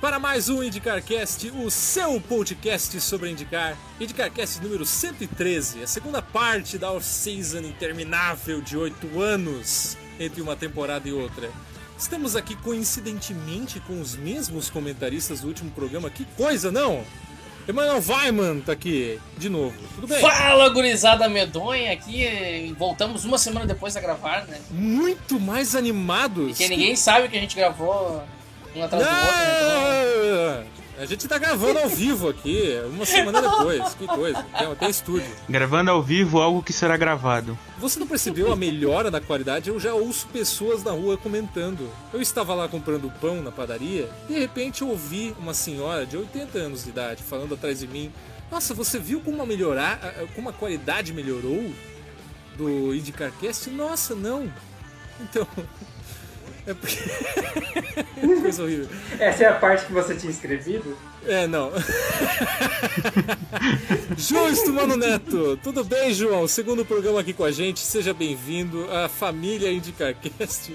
[0.00, 3.76] para mais um IndicarCast, o seu podcast sobre indicar.
[4.00, 11.06] IndicarCast número 113, a segunda parte da off-season interminável de oito anos entre uma temporada
[11.06, 11.50] e outra.
[11.98, 16.08] Estamos aqui coincidentemente com os mesmos comentaristas do último programa.
[16.08, 17.04] Que coisa, não?
[17.68, 19.76] Emanuel Weiman tá aqui de novo.
[19.94, 20.18] Tudo bem?
[20.18, 21.92] Fala, gurizada medonha!
[21.92, 24.58] Aqui voltamos uma semana depois a gravar, né?
[24.70, 26.56] Muito mais animados.
[26.56, 28.24] Porque ninguém sabe que a gente gravou
[28.74, 30.66] um atrás do outro, né?
[30.66, 30.80] Então...
[31.00, 33.94] A gente tá gravando ao vivo aqui, uma semana depois.
[33.94, 34.42] Que coisa.
[34.42, 35.34] Tem, tem estúdio.
[35.48, 37.58] Gravando ao vivo algo que será gravado.
[37.78, 39.70] Você não percebeu a melhora na qualidade?
[39.70, 41.88] Eu já ouço pessoas na rua comentando.
[42.12, 46.58] Eu estava lá comprando pão na padaria, de repente eu ouvi uma senhora de 80
[46.58, 48.12] anos de idade falando atrás de mim:
[48.50, 49.98] Nossa, você viu como a melhorar,
[50.34, 51.72] como a qualidade melhorou
[52.58, 53.70] do IndyCarCast?
[53.70, 54.52] Nossa, não.
[55.18, 55.46] Então,
[56.66, 56.98] é porque.
[58.40, 58.88] Coisa horrível.
[59.18, 60.96] Essa é a parte que você tinha escrevido?
[61.26, 61.70] É, não.
[64.16, 66.48] João Estumano Neto, tudo bem, João?
[66.48, 68.90] Segundo programa aqui com a gente, seja bem-vindo.
[68.90, 70.74] A família IndicarCast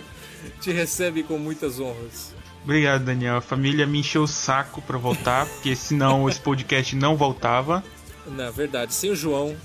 [0.62, 2.34] te recebe com muitas honras.
[2.64, 3.38] Obrigado, Daniel.
[3.38, 7.84] A família me encheu o saco pra voltar, porque senão esse podcast não voltava.
[8.26, 9.56] Na verdade, sem o João,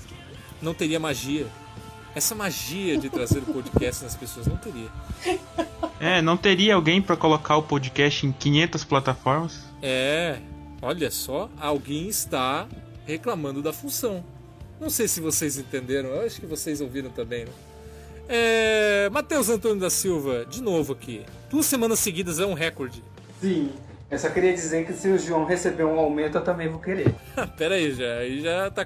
[0.61, 1.47] não teria magia.
[2.13, 4.89] Essa magia de trazer o podcast nas pessoas não teria.
[5.99, 9.63] É, não teria alguém para colocar o podcast em 500 plataformas?
[9.81, 10.39] É,
[10.81, 12.67] olha só, alguém está
[13.05, 14.23] reclamando da função.
[14.79, 17.51] Não sei se vocês entenderam, eu acho que vocês ouviram também, né?
[18.27, 21.23] É, Matheus Antônio da Silva, de novo aqui.
[21.49, 23.03] Duas semanas seguidas é um recorde.
[23.39, 23.71] Sim,
[24.09, 27.15] eu só queria dizer que se o João receber um aumento, eu também vou querer.
[27.57, 28.85] Pera aí, já, aí já tá.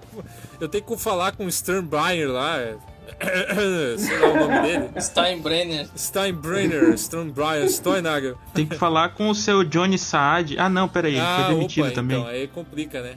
[0.60, 2.58] Eu tenho que falar com o Sternbrenner lá.
[3.98, 4.90] Sei lá o nome dele.
[5.02, 5.88] Steinbrenner.
[5.98, 8.38] Steinbrenner, Steinbrenner, Steinagel.
[8.54, 10.58] Tem que falar com o seu Johnny Saad.
[10.58, 12.18] Ah, não, peraí, ele ah, foi demitido opa, também.
[12.18, 13.16] Então, aí complica, né?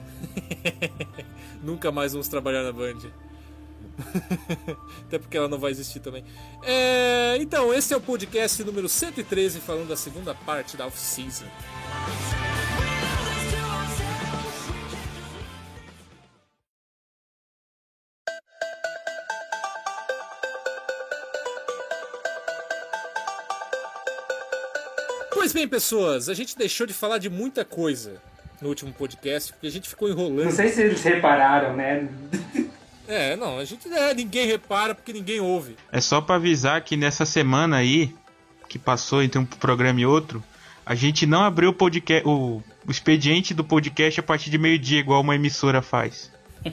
[1.63, 2.97] Nunca mais vamos trabalhar na Band.
[5.07, 6.23] Até porque ela não vai existir também.
[6.63, 11.45] É, então, esse é o podcast número 113, falando da segunda parte da off-season.
[25.49, 28.21] Pois bem, pessoas, a gente deixou de falar de muita coisa
[28.61, 30.45] no último podcast, porque a gente ficou enrolando.
[30.45, 32.07] Não sei se eles repararam, né?
[33.07, 35.75] É, não, a gente é, ninguém repara porque ninguém ouve.
[35.91, 38.13] É só para avisar que nessa semana aí,
[38.67, 40.43] que passou entre um programa e outro,
[40.85, 44.99] a gente não abriu o podcast, o, o expediente do podcast a partir de meio-dia,
[44.99, 46.31] igual uma emissora faz.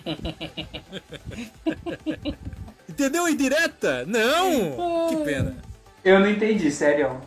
[2.87, 4.05] Entendeu indireta?
[4.05, 5.09] Não!
[5.09, 5.57] Que pena.
[6.05, 7.19] Eu não entendi, sério.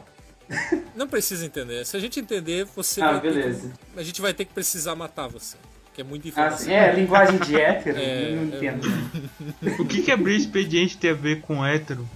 [0.96, 1.86] Não precisa entender.
[1.86, 3.72] Se a gente entender, você Ah, beleza.
[3.94, 5.56] que- a gente vai ter que precisar matar você.
[5.94, 6.66] Que é muita Ah, informação.
[6.66, 7.98] sim, é, linguagem de hétero?
[8.00, 8.58] É, eu não é.
[8.58, 8.88] entendo.
[9.80, 12.08] O que, que abrir expediente tem a ver com hétero?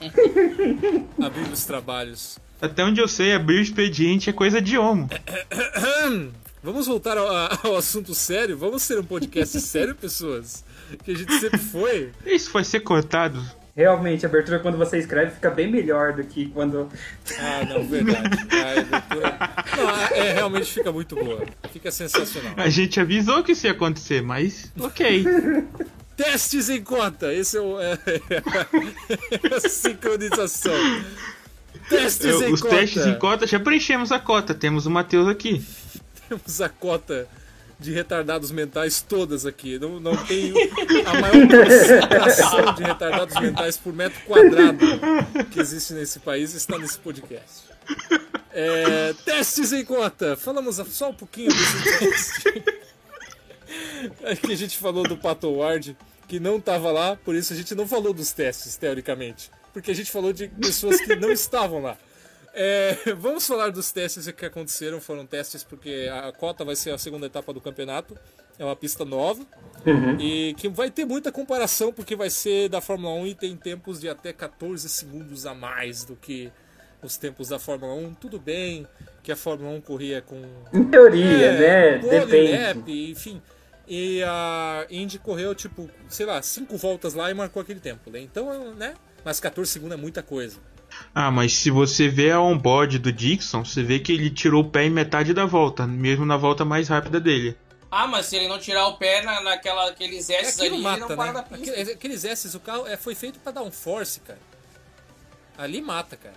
[1.22, 2.38] Abrir os trabalhos.
[2.60, 5.08] Até onde eu sei, abrir o expediente é coisa de homo.
[6.62, 7.26] Vamos voltar ao,
[7.66, 8.56] ao assunto sério?
[8.58, 10.62] Vamos ser um podcast sério, pessoas?
[11.04, 12.12] Que a gente sempre foi.
[12.26, 13.42] Isso vai ser cortado.
[13.76, 16.88] Realmente, a abertura quando você escreve fica bem melhor do que quando.
[17.38, 18.28] Ah, não, verdade.
[18.50, 19.38] A abertura-
[19.76, 21.44] Não, é, realmente fica muito boa.
[21.72, 22.52] Fica sensacional.
[22.56, 25.24] A gente avisou que isso ia acontecer, mas ok.
[26.16, 27.32] Testes em conta.
[27.32, 27.80] Esse é o.
[27.80, 27.92] É,
[29.52, 30.74] é a sincronização.
[31.88, 32.76] Testes Eu- em os conta.
[32.76, 34.52] testes em cota, já preenchemos a cota.
[34.54, 35.64] Temos o Matheus aqui.
[36.28, 37.26] Temos a cota
[37.80, 39.78] de retardados mentais todas aqui.
[39.78, 40.52] Não, não tem
[41.06, 44.84] a maior concentração de retardados mentais por metro quadrado
[45.50, 47.70] que existe nesse país está nesse podcast.
[48.52, 50.36] É, testes em conta.
[50.36, 52.64] Falamos só um pouquinho desse teste.
[54.24, 55.96] Aqui a gente falou do Pato Ward,
[56.28, 59.50] que não estava lá, por isso a gente não falou dos testes, teoricamente.
[59.72, 61.96] Porque a gente falou de pessoas que não estavam lá.
[62.54, 65.00] É, vamos falar dos testes que aconteceram.
[65.00, 68.16] Foram testes porque a cota vai ser a segunda etapa do campeonato.
[68.58, 69.44] É uma pista nova.
[70.20, 74.00] E que vai ter muita comparação, porque vai ser da Fórmula 1 e tem tempos
[74.00, 76.52] de até 14 segundos a mais do que
[77.02, 78.14] os tempos da Fórmula 1.
[78.14, 78.86] Tudo bem
[79.22, 80.42] que a Fórmula 1 corria com
[80.72, 81.98] Em teoria, é, né?
[81.98, 82.52] Depende.
[82.52, 83.40] lap, enfim.
[83.88, 88.20] E a Indy correu, tipo, sei lá, cinco voltas lá e marcou aquele tempo, né?
[88.20, 88.94] Então, né?
[89.24, 90.58] Mas 14 segundos é muita coisa.
[91.14, 94.68] Ah, mas se você vê a onboard do Dixon, você vê que ele tirou o
[94.70, 97.56] pé em metade da volta, mesmo na volta mais rápida dele.
[97.90, 100.82] Ah, mas se ele não tirar o pé na, naquela, aqueles É S aquilo ali,
[100.84, 101.32] mata, ele não para né?
[101.32, 101.72] da pista.
[101.72, 104.38] Aquele- Aqueles S, o carro é, foi feito pra dar um force, cara.
[105.58, 106.36] Ali mata, cara.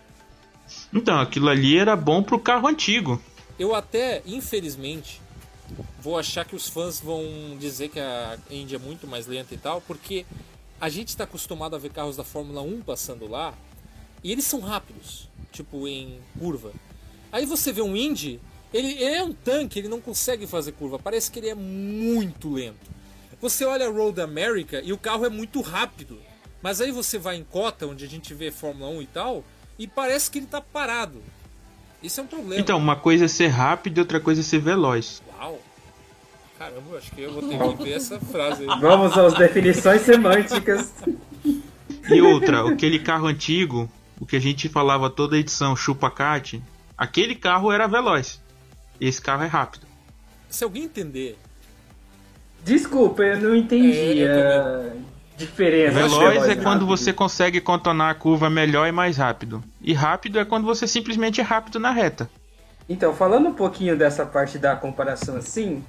[0.91, 3.21] Então, aquilo ali era bom pro carro antigo.
[3.59, 5.21] Eu até, infelizmente,
[5.99, 9.57] vou achar que os fãs vão dizer que a Indy é muito mais lenta e
[9.57, 10.25] tal, porque
[10.81, 13.53] a gente está acostumado a ver carros da Fórmula 1 passando lá
[14.23, 16.71] e eles são rápidos, tipo em curva.
[17.31, 18.39] Aí você vê um Indy,
[18.73, 22.51] ele, ele é um tanque, ele não consegue fazer curva, parece que ele é muito
[22.51, 22.91] lento.
[23.41, 26.17] Você olha a Road America e o carro é muito rápido,
[26.61, 29.43] mas aí você vai em Cota, onde a gente vê Fórmula 1 e tal,
[29.77, 31.21] e parece que ele está parado.
[32.01, 32.61] Isso é um problema.
[32.61, 35.21] Então, uma coisa é ser rápido e outra coisa é ser veloz.
[35.37, 35.59] Uau!
[36.57, 38.79] Caramba, acho que eu vou ter que ver essa frase aí.
[38.79, 40.93] Vamos às definições semânticas.
[42.09, 46.61] E outra, aquele carro antigo, o que a gente falava toda edição, chupa-cate,
[46.97, 48.41] aquele carro era veloz.
[48.99, 49.85] Esse carro é rápido.
[50.49, 51.37] Se alguém entender,
[52.63, 54.93] Desculpa, eu não entendi É, a
[55.37, 55.93] diferença.
[55.93, 56.85] Veloz é e quando rápido.
[56.87, 59.61] você consegue contornar a curva melhor e mais rápido.
[59.81, 62.29] E rápido é quando você simplesmente é rápido na reta.
[62.87, 65.83] Então, falando um pouquinho dessa parte da comparação assim,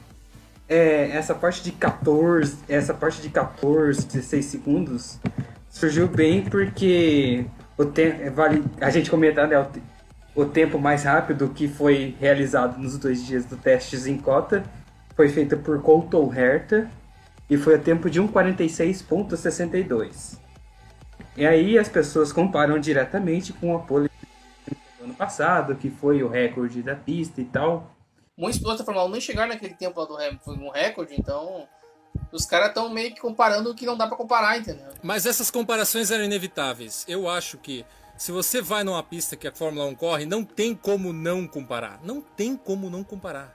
[0.68, 5.18] é, essa parte de 14, essa parte de 14, 16 segundos
[5.70, 7.44] surgiu bem porque
[7.76, 9.66] o tempo vale a gente comentar né, o,
[10.42, 14.62] o tempo mais rápido que foi realizado nos dois dias do testes em cota
[15.14, 16.90] foi feito por Colton Herta
[17.48, 20.38] e foi a tempo de 1:46.62.
[21.36, 24.08] E aí as pessoas comparam diretamente com a pole
[24.98, 27.90] do ano passado, que foi o recorde da pista e tal.
[28.36, 31.14] Muitos pilotos da Fórmula 1 nem chegaram naquele tempo lá do Hamilton, foi um recorde,
[31.16, 31.68] então
[32.32, 34.86] os caras estão meio que comparando o que não dá pra comparar, entendeu?
[35.02, 37.04] Mas essas comparações eram inevitáveis.
[37.08, 37.84] Eu acho que
[38.16, 42.00] se você vai numa pista que a Fórmula 1 corre, não tem como não comparar.
[42.02, 43.54] Não tem como não comparar.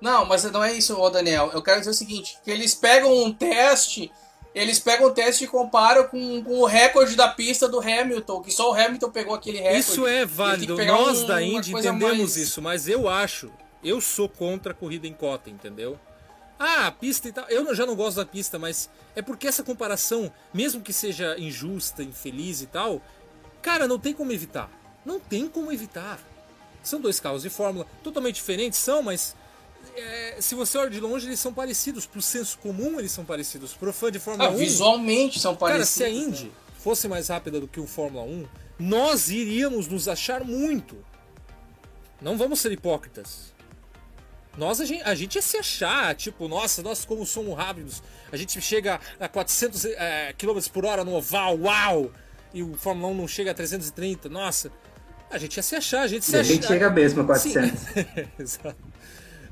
[0.00, 1.50] Não, mas não é isso, ô Daniel.
[1.54, 4.12] Eu quero dizer o seguinte, que eles pegam um teste,
[4.54, 8.50] eles pegam o teste e comparam com, com o recorde da pista do Hamilton, que
[8.52, 9.78] só o Hamilton pegou aquele recorde.
[9.80, 10.76] Isso é válido.
[10.84, 13.50] Nós um- da Indy entendemos mais- isso, mas eu acho,
[13.82, 15.98] eu sou contra a corrida em cota, entendeu?
[16.58, 17.44] Ah, a pista e tal.
[17.48, 22.02] Eu já não gosto da pista, mas é porque essa comparação, mesmo que seja injusta,
[22.02, 23.02] infeliz e tal,
[23.60, 24.70] cara, não tem como evitar.
[25.04, 26.18] Não tem como evitar.
[26.82, 29.36] São dois carros de Fórmula totalmente diferentes, são, mas
[29.94, 32.06] é, se você olha de longe, eles são parecidos.
[32.06, 33.74] Pro senso comum, eles são parecidos.
[33.74, 34.56] Pro fã de Fórmula Ah, 1.
[34.56, 35.88] visualmente são Cara, parecidos.
[35.90, 36.12] se a né?
[36.14, 38.46] Indy fosse mais rápida do que o Fórmula 1,
[38.78, 40.96] nós iríamos nos achar muito.
[42.20, 43.52] Não vamos ser hipócritas.
[44.56, 48.36] Nós, a gente, a gente ia se achar, tipo, nossa, nós como somos rápidos, a
[48.36, 52.10] gente chega a 400 eh, km por hora no oval, uau!
[52.54, 54.72] E o Fórmula 1 não chega a 330, nossa.
[55.30, 56.52] A gente ia se achar, a gente se E a acha.
[56.54, 57.52] gente chega mesmo a Sim.
[57.52, 57.82] 400.
[58.38, 58.76] Exato.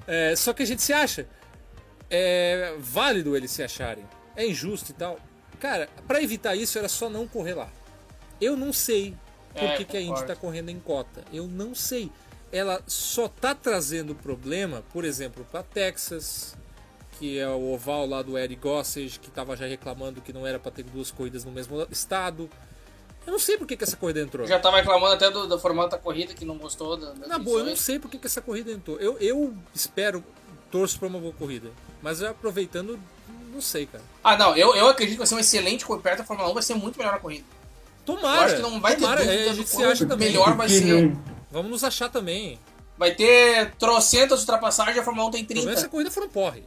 [0.06, 1.26] É, só que a gente se acha.
[2.08, 4.04] É válido eles se acharem.
[4.36, 5.18] É injusto e tal.
[5.60, 7.68] Cara, pra evitar isso era só não correr lá.
[8.40, 9.14] Eu não sei
[9.52, 11.24] por É, que, que a Indy tá correndo em cota.
[11.32, 12.10] Eu não sei.
[12.54, 16.56] Ela só tá trazendo problema, por exemplo, pra Texas,
[17.18, 20.56] que é o oval lá do Eric Gossage, que tava já reclamando que não era
[20.56, 22.48] pra ter duas corridas no mesmo estado.
[23.26, 24.46] Eu não sei por que, que essa corrida entrou.
[24.46, 27.58] Já tava reclamando até do, do formato da corrida, que não gostou da, Na boa,
[27.58, 28.98] eu não sei porque que essa corrida entrou.
[29.00, 30.22] Eu, eu espero,
[30.70, 31.70] torço pra uma boa corrida.
[32.00, 33.00] Mas aproveitando,
[33.52, 34.04] não sei, cara.
[34.22, 36.54] Ah, não, eu, eu acredito que vai ser um excelente corrida perto da Fórmula 1,
[36.54, 37.44] vai ser muito melhor a corrida.
[38.06, 38.36] Tomara!
[38.36, 40.28] eu acho que não vai ter tomara, dúvida é, a gente se acha também.
[40.28, 41.16] melhor vai Que ser.
[41.54, 42.58] Vamos nos achar também.
[42.98, 45.90] Vai ter trocentas ultrapassagens, a Fórmula 1 tem Pelo menos essa 30.
[45.90, 46.64] corrida foi um porre.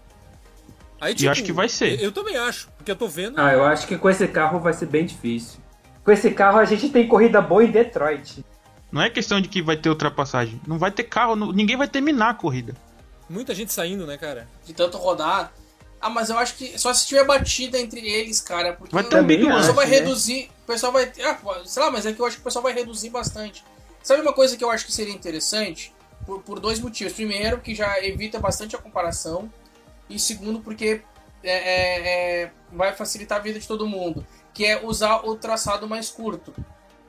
[1.00, 2.00] Aí, tipo, E acho que vai ser.
[2.00, 3.40] Eu, eu também acho, porque eu tô vendo.
[3.40, 5.60] Ah, eu acho que com esse carro vai ser bem difícil.
[6.04, 8.44] Com esse carro a gente tem corrida boa em Detroit.
[8.92, 10.60] Não é questão de que vai ter ultrapassagem.
[10.66, 12.74] Não vai ter carro, não- ninguém vai terminar a corrida.
[13.30, 14.48] Muita gente saindo, né, cara?
[14.66, 15.52] De tanto rodar.
[16.00, 18.74] Ah, mas eu acho que só se tiver batida entre eles, cara.
[18.74, 19.96] Porque Vai ter um Big o pessoal vai né?
[19.98, 20.50] reduzir.
[20.64, 21.12] O pessoal vai.
[21.24, 23.64] Ah, sei lá, mas é que eu acho que o pessoal vai reduzir bastante.
[24.08, 25.94] Sabe uma coisa que eu acho que seria interessante?
[26.26, 27.12] Por, por dois motivos.
[27.12, 29.52] Primeiro, que já evita bastante a comparação.
[30.10, 31.02] E segundo, porque
[31.44, 34.26] é, é, é, vai facilitar a vida de todo mundo.
[34.54, 36.56] Que é usar o traçado mais curto.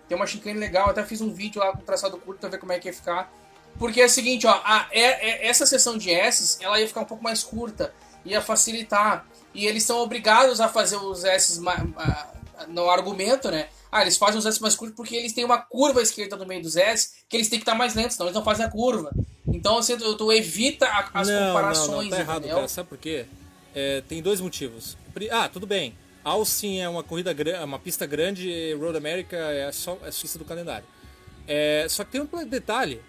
[0.09, 2.73] Tem uma chicane legal, até fiz um vídeo lá com traçado curto pra ver como
[2.73, 3.33] é que ia ficar.
[3.79, 7.03] Porque é o seguinte, ó, a, é- é- essa sessão de S, ela ia ficar
[7.03, 9.25] um pouco mais curta, ia facilitar.
[9.55, 12.27] E eles são obrigados a fazer os S ma- ma-
[12.67, 13.69] no argumento, né?
[13.91, 16.63] Ah, eles fazem os S mais curtos porque eles têm uma curva esquerda no meio
[16.63, 19.11] dos S, que eles têm que estar mais lentos, senão eles não fazem a curva.
[19.47, 22.69] Então, assim, tu, tu evita a- as não, comparações, não, não, tá errado, cara.
[22.69, 23.25] Sabe por quê?
[23.75, 24.97] É, tem dois motivos.
[25.31, 25.95] Ah, tudo bem.
[26.25, 30.39] Austin é uma corrida grande, uma pista grande, Road America é só é a pista
[30.39, 30.85] do calendário.
[31.47, 33.01] É, só que tem um detalhe.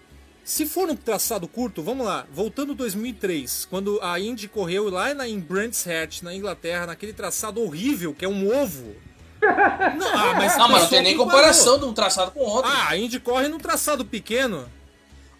[0.42, 5.28] Se for no traçado curto, vamos lá, voltando 2003, quando a Indy correu lá na,
[5.28, 8.96] em Brands Hatch, na Inglaterra, naquele traçado horrível, que é um ovo.
[9.40, 12.70] Não, ah, mas, Não, mas não tem nem comparação de um traçado com outro.
[12.70, 14.68] Ah, a Indy corre num traçado pequeno.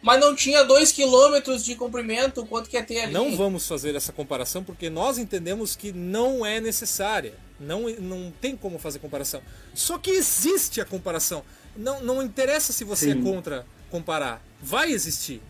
[0.03, 3.13] Mas não tinha 2km de comprimento, quanto que ia ter ali?
[3.13, 7.35] Não vamos fazer essa comparação porque nós entendemos que não é necessária.
[7.59, 9.43] Não, não tem como fazer comparação.
[9.75, 11.43] Só que existe a comparação.
[11.77, 13.21] Não, não interessa se você Sim.
[13.21, 14.43] é contra comparar.
[14.63, 15.43] Vai existir.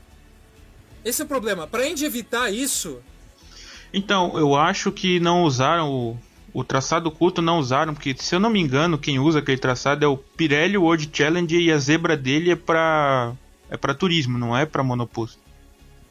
[1.04, 1.68] Esse é o problema.
[1.68, 3.00] Pra gente evitar isso,
[3.92, 6.18] Então, eu acho que não usaram o,
[6.52, 10.04] o traçado curto, não usaram, porque se eu não me engano, quem usa aquele traçado
[10.04, 13.32] é o Pirelli World Challenge e a zebra dele é pra,
[13.68, 15.38] é pra turismo, não é pra monoposto.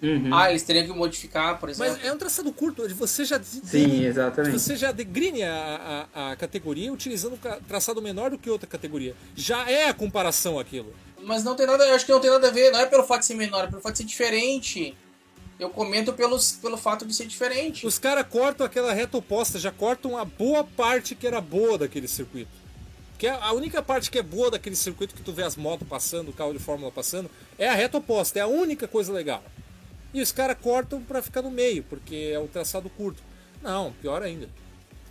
[0.02, 0.34] Uhum.
[0.34, 1.92] Ah, eles teriam que modificar, por exemplo.
[1.92, 2.84] mas é um traçado curto.
[2.84, 4.58] onde Você já Sim, exatamente.
[4.58, 9.14] Você já degrine a, a, a categoria utilizando um traçado menor do que outra categoria.
[9.36, 10.94] Já é a comparação aquilo.
[11.22, 13.04] Mas não tem nada, eu acho que não tem nada a ver, não é pelo
[13.04, 14.96] fato de ser menor, é pelo fato de ser diferente.
[15.60, 17.86] Eu comento pelos, pelo fato de ser diferente.
[17.86, 22.08] Os caras cortam aquela reta oposta, já cortam a boa parte que era boa daquele
[22.08, 22.52] circuito.
[23.18, 25.86] Que é a única parte que é boa daquele circuito que tu vê as motos
[25.86, 29.44] passando, o carro de Fórmula passando, é a reta oposta, é a única coisa legal.
[30.14, 33.22] E os caras cortam pra ficar no meio, porque é o traçado curto.
[33.62, 34.48] Não, pior ainda.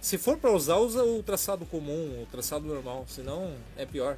[0.01, 4.17] Se for pra usar, usa o traçado comum, o traçado normal, senão é pior.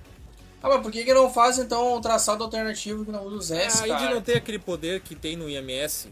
[0.63, 3.59] Ah, mas por que, que não faz então um traçado alternativo que não usa o
[3.59, 4.15] S, a Indy cara?
[4.15, 6.09] não tem aquele poder que tem no IMS,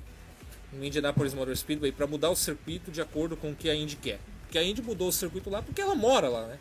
[0.72, 3.96] no Indianapolis Motor Speedway, pra mudar o circuito de acordo com o que a Indy
[3.96, 4.18] quer.
[4.42, 6.58] Porque a Indy mudou o circuito lá porque ela mora lá, né?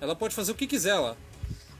[0.00, 1.16] Ela pode fazer o que quiser lá.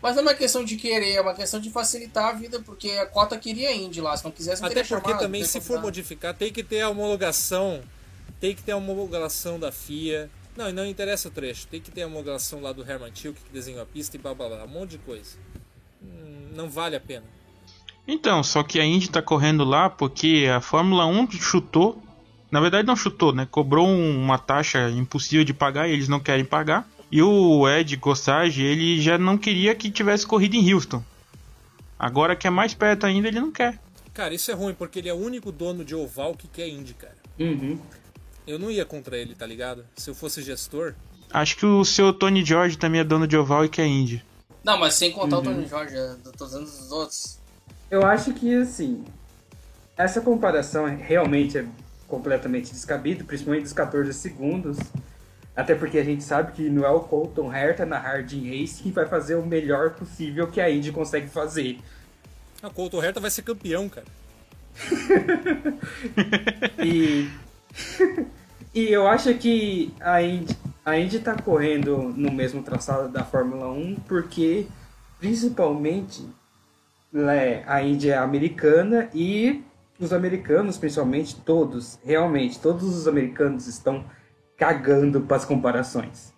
[0.03, 2.91] Mas não é uma questão de querer, é uma questão de facilitar a vida, porque
[2.91, 5.81] a cota queria Indy lá, se não quisesse não Até porque chamado, também, se for
[5.81, 7.81] modificar, tem que ter a homologação.
[8.39, 10.29] Tem que ter a homologação da FIA.
[10.57, 11.67] Não, e não interessa o trecho.
[11.67, 14.35] Tem que ter a homologação lá do Herman Tilke, que desenhou a pista e blá
[14.35, 14.65] blá blá.
[14.65, 15.37] Um monte de coisa.
[16.03, 17.25] Hum, Não vale a pena.
[18.07, 22.01] Então, só que a Indy tá correndo lá porque a Fórmula 1 chutou.
[22.51, 23.49] Na verdade, não chutou, né?
[23.51, 26.89] Cobrou um- uma taxa impossível de pagar e eles não querem pagar.
[27.11, 31.03] E o Ed Gossage, ele já não queria que tivesse corrida em Houston.
[31.99, 33.81] Agora que é mais perto ainda, ele não quer.
[34.13, 36.95] Cara, isso é ruim, porque ele é o único dono de oval que quer Indy,
[36.95, 37.17] cara.
[37.39, 37.79] Uhum.
[38.47, 39.85] Eu não ia contra ele, tá ligado?
[39.97, 40.95] Se eu fosse gestor.
[41.31, 44.25] Acho que o seu Tony George também é dono de oval e quer Indy.
[44.63, 45.43] Não, mas sem contar Uhum.
[45.43, 47.39] o Tony Jorge, eu tô usando os outros.
[47.91, 49.05] Eu acho que, assim,
[49.97, 51.67] essa comparação é- realmente é
[52.09, 54.79] completamente descabida, principalmente dos 14 segundos.
[55.57, 58.91] Até porque a gente sabe que não é o Colton Herta na Hard Race que
[58.91, 61.79] vai fazer o melhor possível que a Indy consegue fazer.
[62.63, 64.07] A Couto Herta vai ser campeão, cara.
[66.85, 67.29] E,
[68.75, 73.71] e eu acho que a Indy, a Indy tá correndo no mesmo traçado da Fórmula
[73.71, 74.67] 1 porque,
[75.19, 76.29] principalmente,
[77.13, 79.63] né, a Indy é americana e
[79.99, 84.05] os americanos, principalmente, todos, realmente, todos os americanos estão
[84.57, 86.33] cagando para as comparações.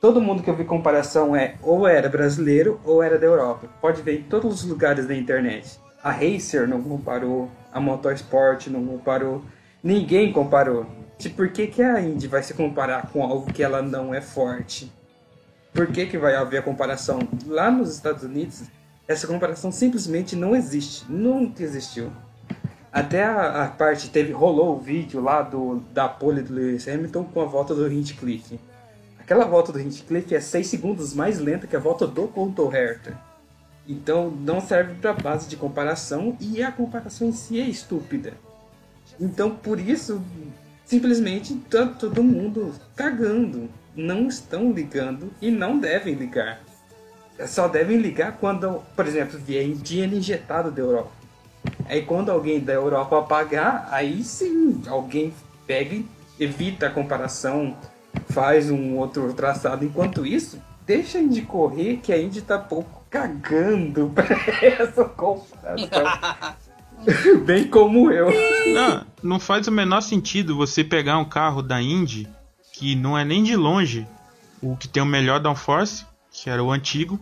[0.00, 3.68] Todo mundo que eu vi comparação é ou era brasileiro ou era da Europa.
[3.80, 5.80] Pode ver em todos os lugares da internet.
[6.02, 9.42] A Racer não comparou, a Motorsport não comparou,
[9.82, 10.86] ninguém comparou.
[11.18, 14.20] Tipo, por que, que a Indy vai se comparar com algo que ela não é
[14.20, 14.92] forte?
[15.72, 17.18] Por que, que vai haver a comparação?
[17.46, 18.62] Lá nos Estados Unidos,
[19.06, 21.04] essa comparação simplesmente não existe.
[21.10, 22.12] Nunca existiu.
[22.92, 27.24] Até a, a parte teve rolou o vídeo lá do da pole do Lewis Hamilton
[27.24, 28.58] com a volta do Hinchcliffe.
[29.18, 33.18] Aquela volta do Hinchcliffe é 6 segundos mais lenta que a volta do Colton Herta.
[33.86, 38.32] Então não serve para base de comparação e a comparação em si é estúpida.
[39.20, 40.22] Então por isso
[40.84, 46.60] simplesmente tá todo mundo cagando, não estão ligando e não devem ligar.
[47.46, 51.12] Só devem ligar quando, por exemplo, vier dinheiro injetado da Europa.
[51.86, 55.32] Aí quando alguém da Europa pagar, aí sim, alguém
[55.66, 56.02] pega
[56.38, 57.76] evita a comparação,
[58.30, 59.84] faz um outro traçado.
[59.84, 64.26] Enquanto isso, deixa a Indy correr, que a Indy tá pouco cagando pra
[64.62, 66.58] essa comparação.
[67.44, 68.28] Bem como eu.
[68.72, 72.28] Não, não faz o menor sentido você pegar um carro da Indy,
[72.72, 74.06] que não é nem de longe
[74.62, 77.18] o que tem o melhor downforce, que era o antigo,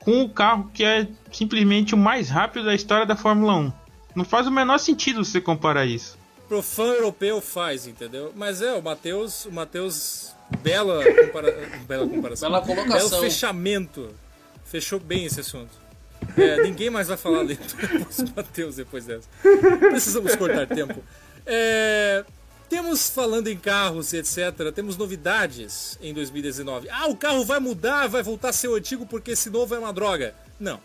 [0.00, 3.72] com o carro que é simplesmente o mais rápido da história da Fórmula 1.
[4.14, 6.18] Não faz o menor sentido você comparar isso.
[6.48, 8.32] Pro fã europeu faz, entendeu?
[8.36, 9.46] Mas é, o Matheus.
[9.46, 10.32] O Matheus.
[10.60, 11.70] Bela, compara...
[11.88, 12.50] bela comparação.
[12.50, 13.08] Bela colocação.
[13.08, 14.10] Belo fechamento.
[14.64, 15.81] Fechou bem esse assunto.
[16.36, 19.28] É, ninguém mais vai falar dele depois Matheus depois dessa.
[19.78, 21.02] Precisamos cortar tempo.
[21.44, 22.24] É,
[22.72, 26.88] temos, falando em carros e etc., temos novidades em 2019.
[26.88, 29.78] Ah, o carro vai mudar, vai voltar a ser o antigo porque esse novo é
[29.78, 30.34] uma droga.
[30.58, 30.80] Não.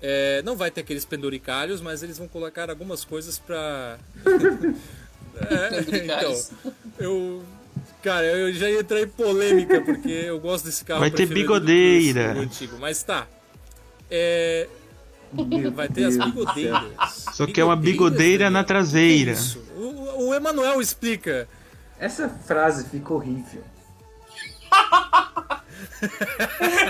[0.00, 3.98] É, não vai ter aqueles penduricalhos, mas eles vão colocar algumas coisas pra.
[5.36, 6.42] é, então,
[6.98, 7.44] eu.
[8.02, 11.00] Cara, eu já ia entrar em polêmica, porque eu gosto desse carro.
[11.00, 12.32] Vai ter bigodeira.
[12.32, 13.28] antigo, mas tá.
[14.10, 14.68] É,
[15.72, 16.26] vai ter as Deus céu.
[16.26, 17.24] bigodeiras.
[17.32, 19.30] Só que é uma bigodeira na traseira.
[19.32, 19.62] Isso.
[19.76, 21.48] O, o Emanuel explica.
[21.98, 23.62] Essa frase ficou horrível.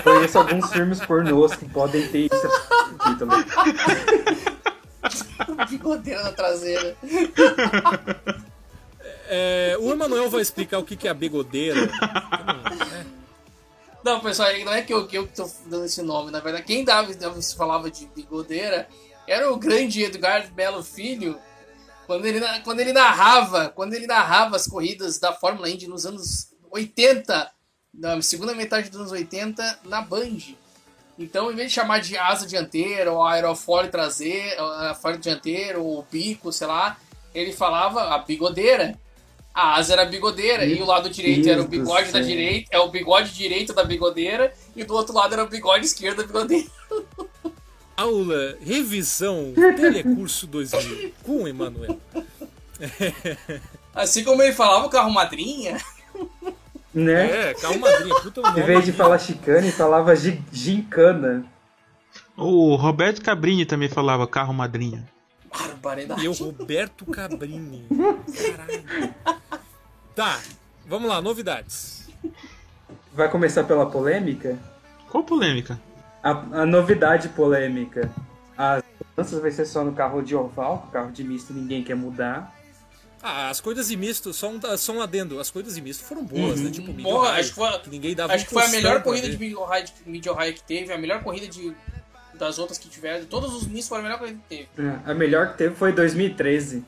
[0.03, 2.41] Conheço alguns filmes pornôs que podem ter isso
[2.91, 3.31] no título.
[5.69, 6.95] Bigodeira na traseira.
[9.27, 11.79] É, o Emanuel vai explicar o que, que é a bigodeira.
[14.11, 16.31] Não, pessoal, não é que eu, que eu tô dando esse nome.
[16.31, 18.89] Na verdade, quem dava, se falava de bigodeira
[19.25, 21.39] era o grande Edgar Belo Filho.
[22.05, 26.53] Quando ele, quando ele narrava, quando ele narrava as corridas da Fórmula Indy nos anos
[26.69, 27.51] 80,
[27.93, 30.39] na segunda metade dos anos 80, na Band.
[31.17, 36.51] Então, em vez de chamar de asa dianteira, ou aerofólio traseiro, aerofólio dianteiro, ou bico,
[36.51, 36.97] sei lá,
[37.33, 38.93] ele falava a bigodeira.
[39.53, 42.69] A asa era a bigodeira, e o lado direito era o Deus bigode da direita,
[42.71, 46.23] é o bigode direito da bigodeira, e do outro lado era o bigode esquerdo da
[46.27, 46.67] bigodeira.
[47.97, 51.99] Aula Revisão Telecurso 2000 com Emanuel.
[53.93, 55.77] Assim como ele falava o carro madrinha,
[56.93, 57.49] Né?
[57.49, 58.59] É, carro madrinha, puta nome.
[58.59, 61.45] Em vez de falar chicane, falava gi- gincana.
[62.35, 65.05] O Roberto Cabrini também falava carro madrinha.
[65.57, 66.21] Barbaridade.
[66.21, 67.85] E eu, Roberto Cabrini.
[68.47, 69.13] Caralho.
[70.15, 70.39] Tá,
[70.85, 72.07] vamos lá, novidades.
[73.13, 74.57] Vai começar pela polêmica?
[75.09, 75.79] Qual polêmica?
[76.23, 76.31] A,
[76.61, 78.11] a novidade polêmica.
[78.57, 81.95] As mudanças vai ser só no carro de oval, o carro de misto ninguém quer
[81.95, 82.55] mudar.
[83.23, 85.39] Ah, as corridas de misto, só um, só um adendo.
[85.39, 86.71] As corridas de misto foram boas, né?
[86.71, 88.69] Tipo, Mid Porra, Ohio, acho que foi- que ninguém dava Acho um que foi a
[88.69, 89.37] melhor corrida ver.
[89.37, 91.71] de Mid Ohio que teve, a melhor corrida de,
[92.41, 93.23] das outras que tiveram.
[93.25, 94.69] Todos os Miss foram a melhor corrida que teve.
[94.79, 96.83] É, A melhor que teve foi 2013.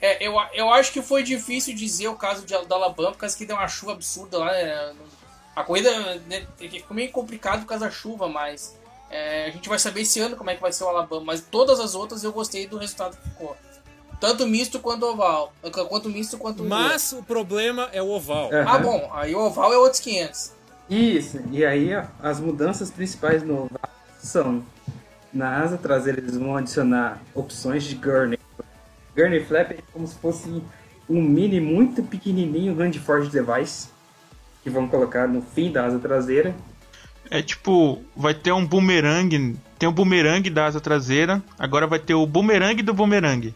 [0.00, 3.36] É, eu, eu acho que foi difícil dizer o caso de, da Alabama, por causa
[3.36, 4.52] que deu uma chuva absurda lá.
[4.52, 4.94] né?
[5.54, 5.90] A corrida
[6.26, 8.76] né, ficou meio complicado por causa da chuva, mas
[9.08, 11.22] é, a gente vai saber esse ano como é que vai ser o Alabama.
[11.24, 13.56] Mas todas as outras eu gostei do resultado que ficou.
[14.20, 15.52] Tanto misto quanto oval.
[15.88, 16.64] Quanto misto quanto.
[16.64, 18.52] Mas o problema é o oval.
[18.52, 18.62] É.
[18.62, 20.52] Ah, bom, aí o oval é outros 500.
[20.90, 24.64] Isso, e aí ó, as mudanças principais no oval são
[25.36, 28.38] na asa traseira eles vão adicionar opções de gurney.
[29.14, 30.62] Gurney flap é como se fosse
[31.08, 33.88] um mini muito pequenininho grande Ford device
[34.62, 36.54] que vão colocar no fim da asa traseira.
[37.30, 39.56] É tipo, vai ter um boomerang.
[39.78, 41.42] Tem um boomerang da asa traseira.
[41.58, 43.54] Agora vai ter o boomerang do boomerang.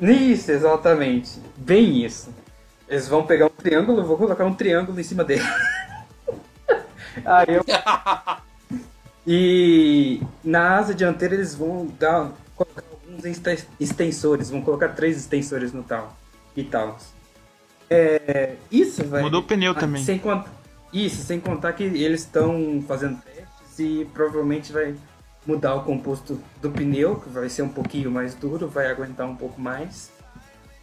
[0.00, 1.40] Isso, exatamente.
[1.56, 2.30] Bem isso.
[2.88, 5.44] Eles vão pegar um triângulo, vou colocar um triângulo em cima dele.
[7.24, 7.64] aí eu
[9.26, 15.72] E na asa dianteira eles vão dar colocar alguns exten- extensores, vão colocar três extensores
[15.72, 16.16] no tal
[16.56, 16.98] e tal.
[17.88, 19.22] É, isso vai.
[19.22, 20.02] Mudou o pneu Ah, também.
[20.02, 20.52] Sem contar,
[20.92, 24.94] isso, sem contar que eles estão fazendo testes e provavelmente vai
[25.46, 29.36] mudar o composto do pneu, que vai ser um pouquinho mais duro, vai aguentar um
[29.36, 30.10] pouco mais.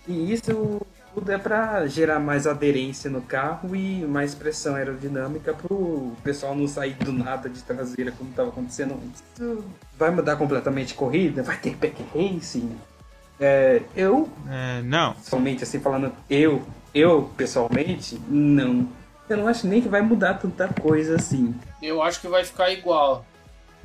[0.08, 0.82] E isso
[1.14, 6.56] tudo é para gerar mais aderência no carro e mais pressão aerodinâmica para o pessoal
[6.56, 9.24] não sair do nada de traseira como estava acontecendo antes.
[9.34, 9.64] Isso
[9.98, 11.44] vai mudar completamente a corrida?
[11.44, 12.76] Vai ter pack racing?
[13.40, 15.14] É, eu É, não.
[15.14, 16.62] pessoalmente, assim, falando eu,
[16.94, 18.88] eu pessoalmente, não.
[19.30, 21.56] Eu não acho nem que vai mudar tanta coisa assim.
[21.82, 23.26] Eu acho que vai ficar igual.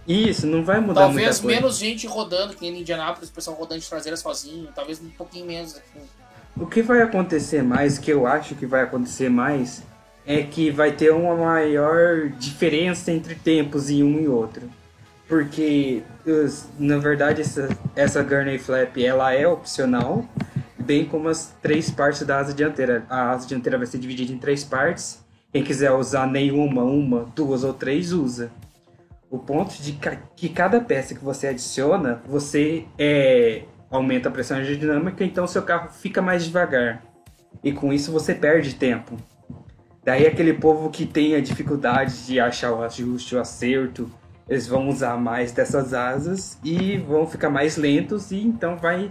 [0.07, 1.61] Isso, não vai mudar Talvez muita coisa.
[1.61, 4.69] menos gente rodando, que nem em Indianápolis, o pessoal rodando de traseira sozinho.
[4.75, 6.01] Talvez um pouquinho menos aqui.
[6.59, 9.83] O que vai acontecer mais, que eu acho que vai acontecer mais,
[10.27, 14.62] é que vai ter uma maior diferença entre tempos em um e outro.
[15.29, 16.03] Porque,
[16.79, 20.25] na verdade, essa, essa Gurney Flap, ela é opcional,
[20.79, 23.05] bem como as três partes da asa dianteira.
[23.11, 25.23] A asa dianteira vai ser dividida em três partes.
[25.53, 28.51] Quem quiser usar nenhuma, uma, duas ou três, usa.
[29.31, 29.99] O ponto de
[30.37, 33.64] que cada peça que você adiciona, você é,
[33.97, 37.03] aumenta a pressão aerodinâmica, então seu carro fica mais devagar.
[37.63, 39.17] E com isso você perde tempo.
[40.05, 44.09] Daí aquele povo que tem a dificuldade de achar o ajuste, o acerto,
[44.49, 49.11] eles vão usar mais dessas asas e vão ficar mais lentos e então vai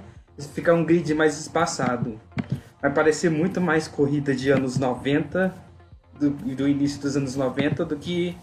[0.54, 2.19] ficar um grid mais espaçado.
[2.82, 5.54] Vai parecer muito mais corrida de anos 90,
[6.19, 8.38] do, do início dos anos 90, do que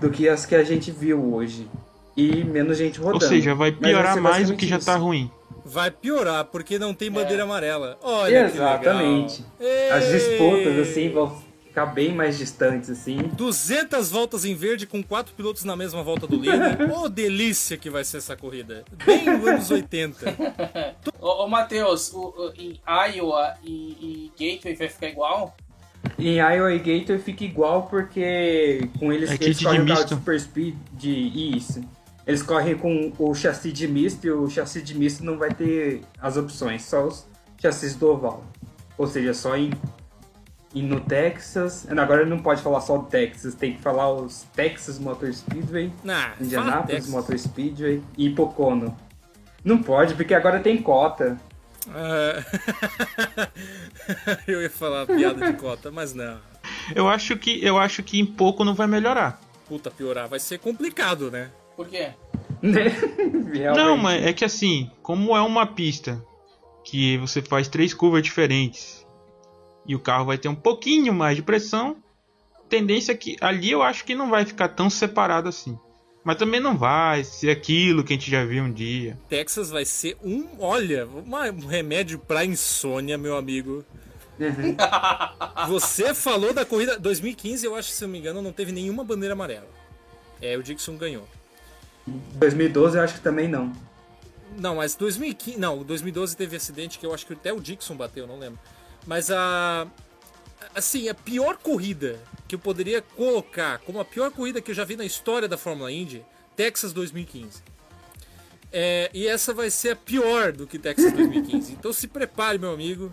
[0.00, 1.68] do que as que a gente viu hoje.
[2.16, 3.24] E menos gente Ou rodando.
[3.24, 4.86] seja, vai piorar mais do basicamente que já isso.
[4.86, 5.30] tá ruim.
[5.64, 7.96] Vai piorar, porque não tem bandeira amarela.
[8.02, 9.44] Olha Exatamente.
[9.58, 9.98] que legal.
[9.98, 13.16] As disputas, assim, vão ficar bem mais distantes, assim.
[13.34, 16.78] 200 voltas em verde com quatro pilotos na mesma volta do líder.
[16.92, 18.84] Ô, delícia que vai ser essa corrida.
[19.06, 20.34] Bem anos 80.
[21.20, 22.80] Ô, ô Matheus, o, o- em
[23.14, 25.56] Iowa e, e Gateway vai ficar igual?
[26.18, 30.08] Em Iowa e Gator fica igual porque com eles, É eles correm o carro de
[30.10, 31.80] super speed de isso.
[32.26, 36.02] Eles correm com o chassi de misto e o chassi de misto não vai ter
[36.20, 37.26] as opções, só os
[37.60, 38.44] chassis do oval.
[38.96, 39.72] Ou seja, só em,
[40.74, 41.86] em no Texas.
[41.90, 46.32] Agora não pode falar só do Texas, tem que falar os Texas Motor Speedway, Nah,
[46.40, 47.08] Indianapolis.
[47.08, 48.96] Motor Speedway e Pocono.
[49.64, 51.36] Não pode, porque agora tem cota.
[51.90, 52.44] Ah,
[54.46, 56.38] eu ia falar piada de cota, mas não.
[56.94, 59.40] Eu acho que eu acho que em pouco não vai melhorar.
[59.68, 61.50] Puta, piorar vai ser complicado, né?
[61.76, 62.10] Por quê?
[63.74, 66.24] Não, mas é que assim, como é uma pista
[66.84, 69.06] que você faz três curvas diferentes
[69.86, 71.96] e o carro vai ter um pouquinho mais de pressão,
[72.68, 75.76] tendência é que ali eu acho que não vai ficar tão separado assim.
[76.24, 79.18] Mas também não vai ser aquilo que a gente já viu um dia.
[79.28, 83.84] Texas vai ser um, olha, uma- um remédio pra insônia, meu amigo.
[84.38, 84.76] Uhum.
[85.68, 89.02] Você falou da corrida 2015, eu acho, se eu não me engano, não teve nenhuma
[89.02, 89.68] bandeira amarela.
[90.40, 91.26] É, o Dixon ganhou.
[92.06, 93.72] 2012 eu acho que também não.
[94.58, 98.26] Não, mas 2015, não, 2012 teve acidente que eu acho que até o Dixon bateu,
[98.26, 98.58] não lembro.
[99.06, 99.86] Mas a
[100.74, 104.84] assim, a pior corrida que eu poderia colocar como a pior corrida que eu já
[104.84, 106.24] vi na história da Fórmula Indy,
[106.56, 107.62] Texas 2015.
[108.72, 111.72] É, e essa vai ser a pior do que Texas 2015.
[111.72, 113.12] Então se prepare, meu amigo.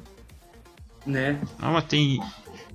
[1.05, 1.41] Né?
[1.59, 2.19] Não, mas tem,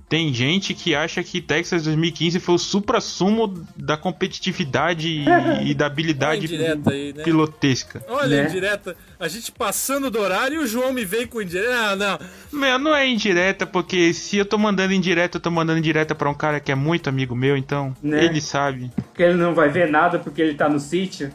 [0.07, 5.25] tem gente que acha que Texas 2015 foi o supra-sumo da competitividade e,
[5.69, 7.23] e da habilidade aí, né?
[7.23, 8.05] pilotesca.
[8.07, 8.49] Olha a Né?
[8.49, 11.73] indireta, a gente passando do horário e o João me vem com indireta.
[11.75, 12.19] Ah, não.
[12.51, 16.29] Meu, não é indireta, porque se eu tô mandando indireta, eu tô mandando indireta pra
[16.29, 18.25] um cara que é muito amigo meu, então Né?
[18.25, 18.91] ele sabe.
[18.95, 21.33] Porque ele não vai ver nada porque ele tá no sítio.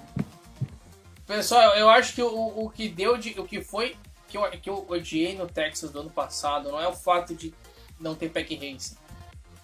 [1.26, 2.28] Pessoal, eu acho que o,
[2.64, 3.34] o que deu de.
[3.38, 3.94] O que foi
[4.28, 7.52] que eu, que eu odiei no Texas do ano passado não é o fato de
[8.00, 8.96] não ter pack racing.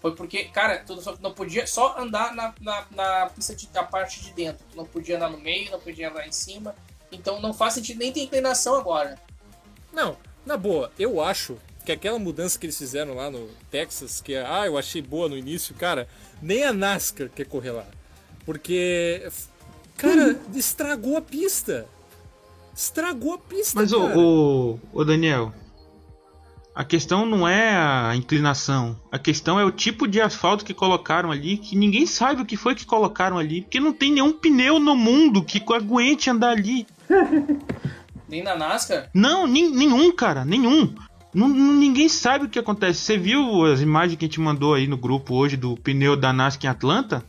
[0.01, 3.83] Foi porque, cara, tu só, não podia só andar na, na, na pista de, da
[3.83, 4.65] parte de dentro.
[4.71, 6.75] Tu não podia andar no meio, não podia andar em cima.
[7.11, 9.19] Então não faz sentido nem ter inclinação agora.
[9.93, 14.37] Não, na boa, eu acho que aquela mudança que eles fizeram lá no Texas, que
[14.37, 16.09] ah, eu achei boa no início, cara,
[16.43, 17.87] nem a NASCAR quer correr lá.
[18.45, 19.29] Porque,
[19.97, 21.87] cara, estragou a pista.
[22.75, 23.81] Estragou a pista.
[23.81, 24.19] Mas o, cara.
[24.19, 25.53] o, o Daniel,
[26.77, 31.31] a questão não é a inclinação, a questão é o tipo de asfalto que colocaram
[31.31, 34.79] ali, que ninguém sabe o que foi que colocaram ali, porque não tem nenhum pneu
[34.79, 36.87] no mundo que aguente andar ali.
[38.29, 39.09] Nem na NASCAR.
[39.15, 40.95] Não, nenhum, cara, nenhum.
[41.33, 43.01] Não- ninguém sabe o que acontece.
[43.01, 46.33] Você viu as imagens que a gente mandou aí no grupo hoje do pneu da
[46.33, 47.25] NASCAR em Atlanta?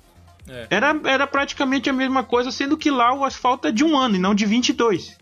[0.49, 0.67] É.
[0.69, 4.15] Era, era praticamente a mesma coisa, sendo que lá o asfalto é de um ano
[4.15, 5.15] e não de 22.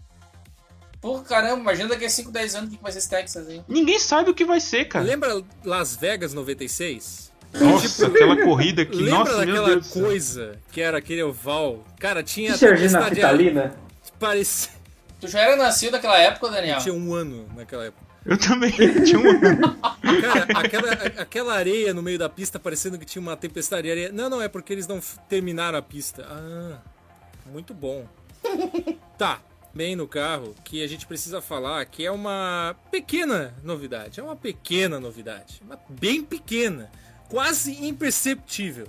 [1.06, 3.64] Porra, caramba, imagina daqui a 5, 10 anos o que vai ser esse Texas, hein?
[3.68, 5.06] Ninguém sabe o que vai ser, cara.
[5.06, 7.32] Lembra Las Vegas 96?
[7.54, 10.04] Nossa, aquela corrida que, Lembra nossa, meu daquela Deus do céu.
[10.04, 11.86] coisa que era aquele oval?
[12.00, 13.48] Cara, tinha Que servia na tempestade aérea.
[13.52, 13.76] fitalina?
[14.20, 14.72] Parecia...
[15.22, 16.80] Tu já era nascido naquela época, Daniel?
[16.80, 18.04] Tinha um ano naquela época.
[18.26, 18.72] Eu também
[19.06, 19.40] tinha um...
[19.62, 20.92] Cara, aquela,
[21.22, 24.12] aquela areia no meio da pista parecendo que tinha uma tempestade de areia.
[24.12, 26.26] Não, não, é porque eles não terminaram a pista.
[26.28, 26.80] Ah,
[27.52, 28.08] muito bom.
[29.20, 29.40] Tá,
[29.76, 34.22] bem no carro que a gente precisa falar que é uma pequena novidade.
[34.22, 35.62] É uma pequena novidade.
[35.64, 36.90] Uma bem pequena.
[37.28, 38.88] Quase imperceptível.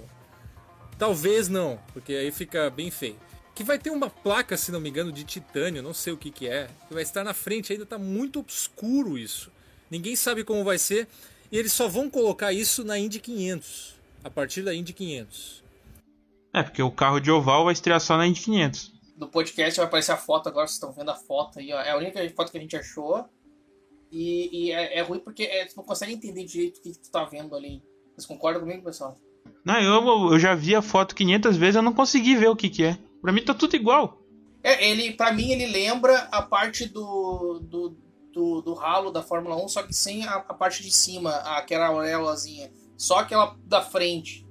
[0.96, 3.18] Talvez não, porque aí fica bem feio.
[3.54, 6.30] Que vai ter uma placa, se não me engano, de titânio, não sei o que,
[6.30, 9.50] que é, que vai estar na frente, ainda tá muito obscuro isso.
[9.90, 11.08] Ninguém sabe como vai ser,
[11.50, 15.64] e eles só vão colocar isso na Indy 500, a partir da Indy 500.
[16.52, 18.95] É, porque o carro de oval vai estrear só na Indy 500.
[19.16, 21.80] Do podcast vai aparecer a foto agora, vocês estão vendo a foto aí, ó.
[21.80, 23.24] É a única foto que a gente achou.
[24.12, 26.98] E, e é, é ruim porque é, tu não consegue entender direito o que, que
[26.98, 27.82] tu tá vendo ali.
[28.14, 29.18] Vocês concordam comigo, pessoal?
[29.64, 32.68] Não, eu, eu já vi a foto 500 vezes, eu não consegui ver o que
[32.68, 32.98] que é.
[33.20, 34.22] Pra mim tá tudo igual.
[34.62, 37.96] É, ele, pra mim, ele lembra a parte do, do,
[38.32, 41.86] do, do ralo da Fórmula 1, só que sem a, a parte de cima, aquela
[41.86, 42.70] auréolazinha.
[42.96, 44.46] Só aquela da frente.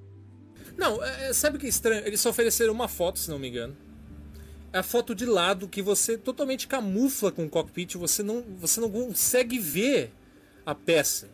[0.78, 2.06] Não, é, é, sabe o que é estranho?
[2.06, 3.75] Eles só ofereceram uma foto, se não me engano.
[4.75, 8.81] É a foto de lado que você totalmente camufla com o cockpit, você não, você
[8.81, 10.11] não consegue ver
[10.65, 11.29] a peça.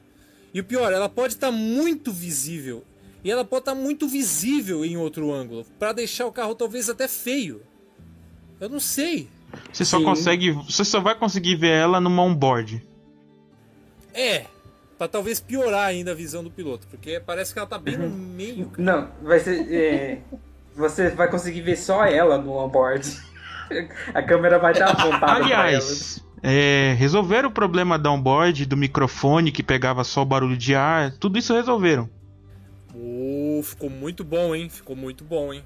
[0.54, 2.84] E o pior, ela pode estar muito visível.
[3.24, 7.08] E ela pode estar muito visível em outro ângulo, Pra deixar o carro talvez até
[7.08, 7.64] feio.
[8.60, 9.28] Eu não sei.
[9.74, 10.04] Você só Sim.
[10.04, 10.52] consegue.
[10.52, 12.86] Você só vai conseguir ver ela numa onboard.
[14.14, 14.46] É,
[15.00, 18.08] Pra talvez piorar ainda a visão do piloto, porque parece que ela tá bem no
[18.08, 18.68] meio.
[18.68, 18.84] cara.
[18.84, 19.68] Não, vai ser.
[19.74, 20.22] é,
[20.78, 23.31] você vai conseguir ver só ela no onboard.
[24.14, 25.34] A câmera vai estar apontada.
[25.34, 30.76] Aliás, É, resolveram o problema da onboard, do microfone que pegava só o barulho de
[30.76, 32.10] ar, tudo isso resolveram.
[32.94, 34.70] Uh, ficou muito bom, hein?
[34.70, 35.64] Ficou muito bom, hein?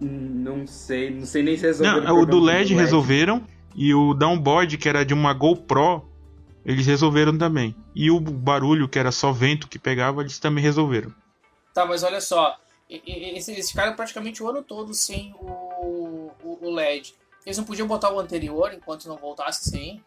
[0.00, 2.02] Não sei, não sei nem se resolveram.
[2.02, 3.42] Não, o do LED, resolveram
[3.74, 6.04] e o downboard que era de uma GoPro,
[6.64, 7.74] eles resolveram também.
[7.94, 11.12] E o barulho que era só vento que pegava, eles também resolveram.
[11.72, 12.56] Tá, mas olha só,
[13.06, 17.14] eles, eles ficaram praticamente o ano todo sem o, o, o LED.
[17.44, 20.02] Eles não podiam botar o anterior enquanto não voltasse sem?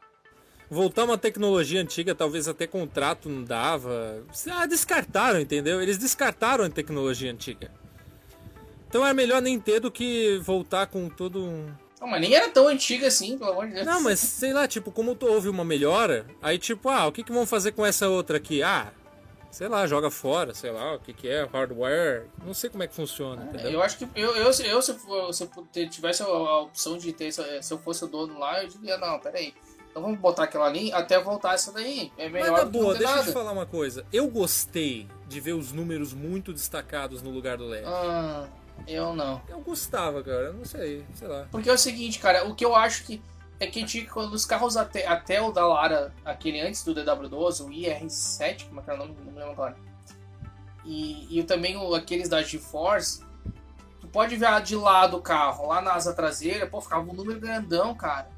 [0.70, 4.24] Voltar uma tecnologia antiga, talvez até contrato não dava.
[4.52, 5.82] Ah, descartaram, entendeu?
[5.82, 7.72] Eles descartaram a tecnologia antiga.
[8.90, 11.68] Então é melhor nem ter do que voltar com todo um.
[12.00, 13.86] Não, mas nem era tão antiga assim, pelo amor de Deus.
[13.86, 17.32] Não, mas sei lá, tipo, como houve uma melhora, aí tipo, ah, o que, que
[17.32, 18.62] vão fazer com essa outra aqui?
[18.62, 18.92] Ah,
[19.52, 22.88] sei lá, joga fora, sei lá, o que, que é, hardware, não sei como é
[22.88, 23.72] que funciona, entendeu?
[23.72, 24.92] Eu acho que eu, eu, se, eu, se
[25.76, 29.20] eu tivesse a opção de ter, se eu fosse o dono lá, eu diria, não,
[29.20, 29.54] peraí.
[29.90, 32.12] Então vamos botar aquela ali até voltar essa daí.
[32.20, 33.22] É melhor Mas na boa, deixa nada.
[33.24, 34.06] eu te falar uma coisa.
[34.14, 37.84] Eu gostei de ver os números muito destacados no lugar do LED.
[37.88, 38.48] Ah,
[38.88, 39.42] eu não.
[39.50, 40.48] Eu gostava, cara.
[40.48, 41.48] Eu não sei, sei lá.
[41.50, 43.20] Porque é o seguinte, cara, o que eu acho que
[43.60, 47.66] é que tinha quando os carros até, até o da Lara, aquele antes do DW12,
[47.66, 49.18] o IR7, como é que era o nome?
[49.26, 49.78] Não lembro agora.
[50.86, 53.22] E, e também o, aqueles da GeForce,
[54.00, 57.40] tu pode ver de lado o carro, lá na asa traseira, pô, ficava um número
[57.40, 58.30] grandão, cara.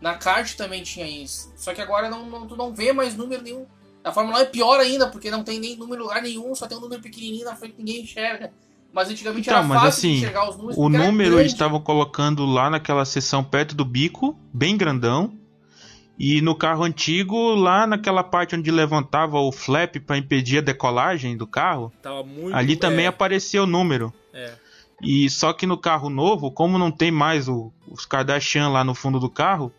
[0.00, 1.52] Na kart também tinha isso.
[1.56, 3.66] Só que agora não, não, tu não vê mais número nenhum.
[4.04, 6.76] Na Fórmula 1 é pior ainda, porque não tem nem número lugar nenhum, só tem
[6.76, 8.52] um número pequenininho na frente que ninguém enxerga.
[8.96, 10.76] Mas antigamente Então, era mas fácil assim, enxergar os números.
[10.78, 11.34] O número grande.
[11.42, 15.32] eles estavam colocando lá naquela seção perto do bico, bem grandão.
[16.18, 21.36] E no carro antigo, lá naquela parte onde levantava o flap para impedir a decolagem
[21.36, 22.56] do carro, Tava muito.
[22.56, 24.12] ali também é, aparecia o número.
[24.32, 24.54] é.
[25.02, 28.94] E só que no carro novo, como não tem mais o- os Kardashian lá no
[28.94, 29.70] fundo do carro,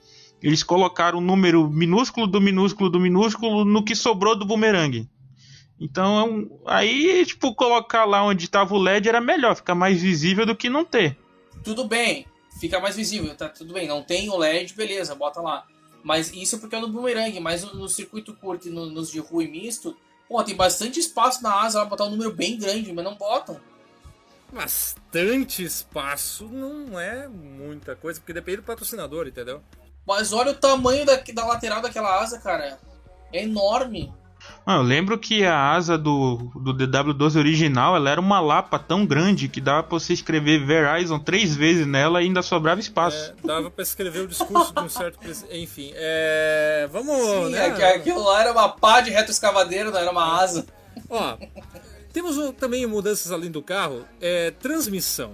[0.44, 5.10] eles colocaram um número minúsculo do minúsculo do minúsculo no que sobrou do bumerangue.
[5.80, 10.02] Então, é um- aí, tipo, colocar lá onde tava o LED era melhor, fica mais
[10.02, 11.18] visível do que não ter.
[11.64, 12.26] Tudo bem,
[12.60, 13.88] fica mais visível, tá tudo bem.
[13.88, 15.66] Não tem o LED, beleza, bota lá.
[16.04, 19.20] Mas isso porque é no boomerang, mas no, no circuito curto e no- nos de
[19.20, 19.96] rua e misto,
[20.28, 23.60] pô, tem bastante espaço na asa lá botar um número bem grande, mas não botam.
[24.52, 29.62] Bastante espaço não é muita coisa, porque depende do patrocinador, entendeu?
[30.08, 32.80] Mas olha o tamanho da, da lateral daquela asa, cara.
[33.34, 34.14] É enorme.
[34.66, 39.06] Ah, eu lembro que a asa do, do DW12 original ela era uma lapa tão
[39.06, 43.34] grande que dava pra você escrever Verizon três vezes nela e ainda sobrava espaço.
[43.44, 45.58] É, dava pra escrever o discurso de um certo presidente.
[45.58, 46.88] Enfim, é.
[46.92, 47.16] Vamos.
[47.16, 47.68] Sim, né?
[47.68, 50.66] aqu- aquilo lá era uma pá de retroescavadeira, não era uma asa.
[51.10, 51.38] Ó,
[52.12, 55.32] temos também mudanças além do carro, é transmissão.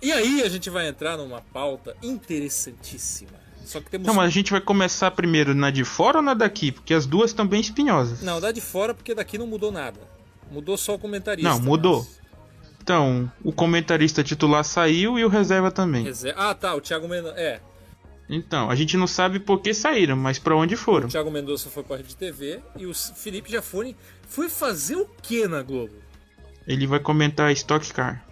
[0.00, 3.39] E aí a gente vai entrar numa pauta interessantíssima.
[3.70, 4.04] Só que temos.
[4.04, 6.72] Então, mas a gente vai começar primeiro na de fora ou na daqui?
[6.72, 8.20] Porque as duas estão bem espinhosas.
[8.22, 10.00] Não, dá de fora porque daqui não mudou nada.
[10.50, 11.48] Mudou só o comentarista.
[11.48, 11.98] Não, mudou.
[11.98, 12.20] mas-
[12.82, 16.02] Então, o comentarista titular saiu e o reserva também.
[16.04, 17.34] Reser- Ah, tá, o Thiago Mendonça.
[17.38, 17.60] É,
[18.32, 21.08] Então, a gente não sabe por que saíram, mas pra onde o foram.
[21.08, 23.96] Thiago Mendonça foi pra Rede TV e o Felipe Jafone
[24.28, 25.94] foi fazer o que na Globo?
[26.66, 28.24] Ele vai comentar Stock Car.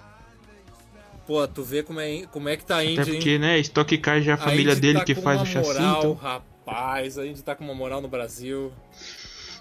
[1.29, 3.17] Pô, tu vê como é, como é que tá a Até Indy, hein?
[3.17, 5.37] porque, né, Stock Car já é a A família Indy dele tá que com faz
[5.39, 5.69] uma o chassi.
[5.69, 6.15] moral, Então...
[6.15, 8.73] rapaz, a Indy tá com uma moral no Brasil.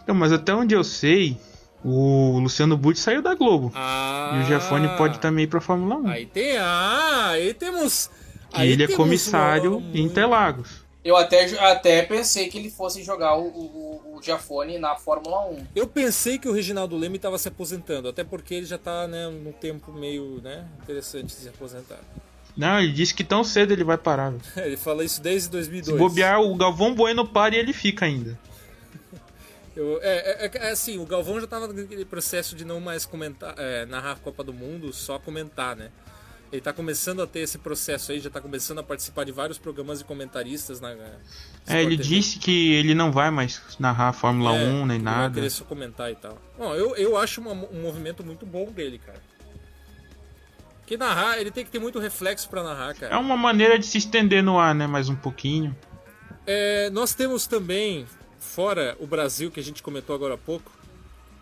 [0.01, 1.37] Então, mas até onde eu sei,
[1.83, 3.69] o Luciano Burti saiu da Globo.
[3.75, 6.07] Ah, E o Giafone pode também ir pra Fórmula 1.
[6.07, 6.57] Aí tem.
[6.57, 8.09] Ah, aí temos.
[8.53, 10.86] Aí ele é comissário em Interlagos.
[11.07, 15.67] Eu até, até pensei que ele fosse jogar o, o, o Giafone na Fórmula 1.
[15.73, 19.29] Eu pensei que o Reginaldo Leme estava se aposentando, até porque ele já tá, né,
[19.29, 21.99] num tempo meio, né, interessante de se aposentar.
[22.57, 24.33] Não, ele disse que tão cedo ele vai parar.
[24.57, 25.97] Ele fala isso desde Se 2002.
[25.97, 28.37] bobear, o Galvão Bueno para e ele fica ainda.
[29.75, 33.53] Eu- é, é- é assim, o Galvão já tava naquele processo de não mais comentar,
[33.57, 35.89] é, narrar a Copa do Mundo, só comentar, né?
[36.51, 39.57] Ele tá começando a ter esse processo aí, já tá começando a participar de vários
[39.57, 40.91] programas de comentaristas na.
[41.67, 42.03] É, ele TV.
[42.09, 45.33] disse que ele não vai mais narrar a Fórmula É, 1 nem ele Vai nada.
[45.33, 46.41] querer só comentar e tal.
[46.57, 49.21] Bom, eu, eu acho uma- um movimento muito bom dele, cara.
[50.79, 53.13] Porque narrar, ele tem que ter muito reflexo pra narrar, cara.
[53.13, 54.87] É uma maneira de se estender no ar, né?
[54.87, 55.75] Mais um pouquinho.
[56.45, 58.05] É, nós temos também,
[58.39, 60.71] fora o Brasil, que a gente comentou agora há pouco,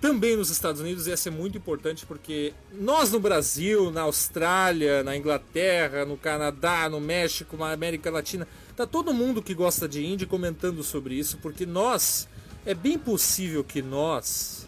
[0.01, 5.03] também nos Estados Unidos, e essa é muito importante porque nós no Brasil, na Austrália,
[5.03, 10.05] na Inglaterra, no Canadá, no México, na América Latina, tá todo mundo que gosta de
[10.05, 12.27] Indy comentando sobre isso, porque nós,
[12.65, 14.67] é bem possível que nós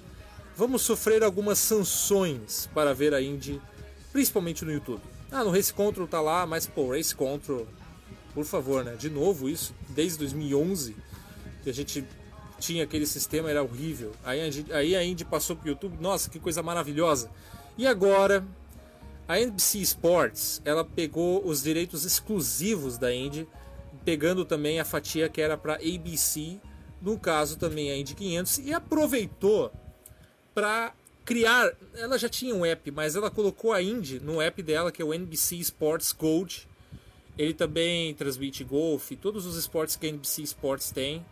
[0.56, 3.62] vamos sofrer algumas sanções para ver a Indy,
[4.12, 5.02] principalmente no YouTube.
[5.32, 7.68] Ah, no Race Control tá lá, mas pô, Race Control
[8.38, 8.96] por favor, né?
[8.96, 10.96] De novo isso, desde 2011,
[11.64, 12.06] que a gente
[12.60, 14.14] tinha aquele sistema, era horrível.
[14.24, 17.30] Aí a, aí a Indy passou pro YouTube, nossa, que coisa maravilhosa.
[17.78, 18.46] E agora,
[19.28, 23.48] a NBC Sports, ela pegou os direitos exclusivos da Indy,
[24.04, 26.60] pegando também a fatia que era para ABC,
[27.02, 29.72] no caso também a Indy 500, e aproveitou
[30.56, 30.94] para
[31.24, 31.72] criar.
[31.94, 35.06] Ela já tinha um app, mas ela colocou a Indy no app dela, que é
[35.06, 36.68] o NBC Sports Gold.
[37.38, 41.24] Ele também transmite golfe, todos os esportes que a NBC Sports tem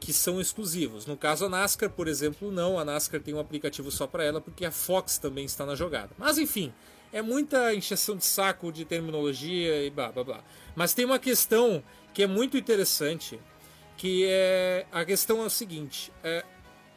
[0.00, 1.04] que são exclusivos.
[1.04, 2.78] No caso a NASCAR, por exemplo, não.
[2.78, 6.10] A NASCAR tem um aplicativo só para ela porque a Fox também está na jogada.
[6.18, 6.72] Mas enfim,
[7.12, 10.44] é muita encheção de saco de terminologia e blá blá blá.
[10.74, 11.84] Mas tem uma questão
[12.14, 13.38] que é muito interessante,
[13.96, 16.44] que é a questão é o seguinte: é,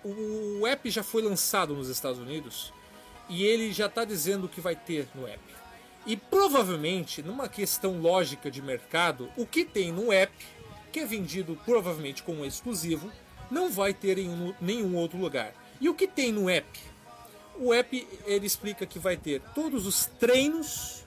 [0.03, 2.73] o app já foi lançado nos Estados Unidos
[3.29, 5.41] e ele já está dizendo o que vai ter no app.
[6.05, 10.33] E provavelmente, numa questão lógica de mercado, o que tem no app
[10.93, 13.11] que é vendido provavelmente como exclusivo,
[13.49, 15.53] não vai ter em nenhum outro lugar.
[15.81, 16.79] E o que tem no app?
[17.57, 21.03] O app ele explica que vai ter todos os treinos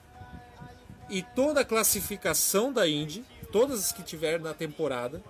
[1.09, 5.23] e toda a classificação da Indy, todas as que tiver na temporada,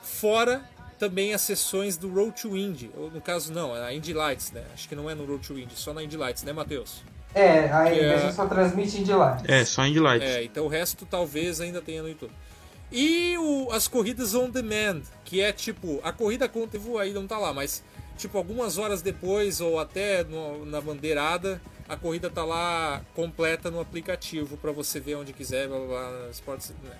[0.00, 0.62] fora
[0.96, 4.52] também as sessões do Road to Indy, ou no caso não, é a Indy Lights,
[4.52, 4.64] né?
[4.72, 7.02] Acho que não é no Road to Indy, só na Indy Lights, né, Matheus?
[7.34, 8.32] É, a Indy é...
[8.32, 9.44] só transmite Indy Lights.
[9.48, 10.28] É, só Indy Lights.
[10.28, 12.32] É, então o resto talvez ainda tenha no YouTube.
[12.90, 17.38] E o, as corridas on demand, que é tipo, a corrida contra aí não tá
[17.38, 17.82] lá, mas
[18.16, 23.80] tipo algumas horas depois ou até no, na bandeirada, a corrida tá lá completa no
[23.80, 26.96] aplicativo para você ver onde quiser, blá, blá, blá, Sports, né?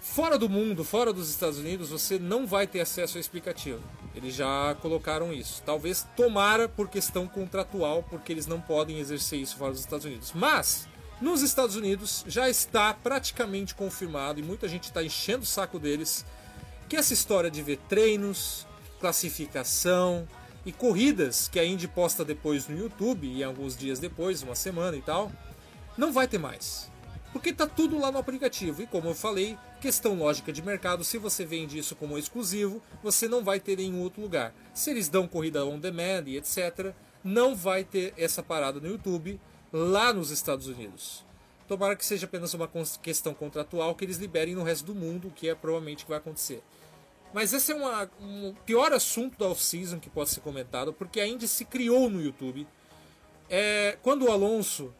[0.00, 3.82] Fora do mundo, fora dos Estados Unidos, você não vai ter acesso ao explicativo.
[4.14, 5.62] Eles já colocaram isso.
[5.66, 10.32] Talvez tomara por questão contratual, porque eles não podem exercer isso fora dos Estados Unidos.
[10.34, 10.88] Mas
[11.20, 16.24] nos Estados Unidos já está praticamente confirmado e muita gente está enchendo o saco deles
[16.88, 18.66] que essa história de ver treinos,
[19.00, 20.28] classificação
[20.64, 24.96] e corridas que a Indy posta depois no YouTube e alguns dias depois, uma semana
[24.96, 25.30] e tal,
[25.96, 26.90] não vai ter mais.
[27.32, 31.18] Porque tá tudo lá no aplicativo e como eu falei, questão lógica de mercado, se
[31.18, 34.54] você vende isso como exclusivo, você não vai ter em outro lugar.
[34.72, 39.38] Se eles dão corrida on demand e etc, não vai ter essa parada no YouTube
[39.72, 41.24] lá nos Estados Unidos.
[41.66, 42.70] Tomara que seja apenas uma
[43.02, 46.18] questão contratual que eles liberem no resto do mundo, o que é provavelmente que vai
[46.18, 46.62] acontecer.
[47.32, 51.26] Mas esse é uma, um pior assunto da off-season que pode ser comentado, porque a
[51.26, 52.66] Indy se criou no YouTube.
[53.50, 54.94] É, quando o Alonso,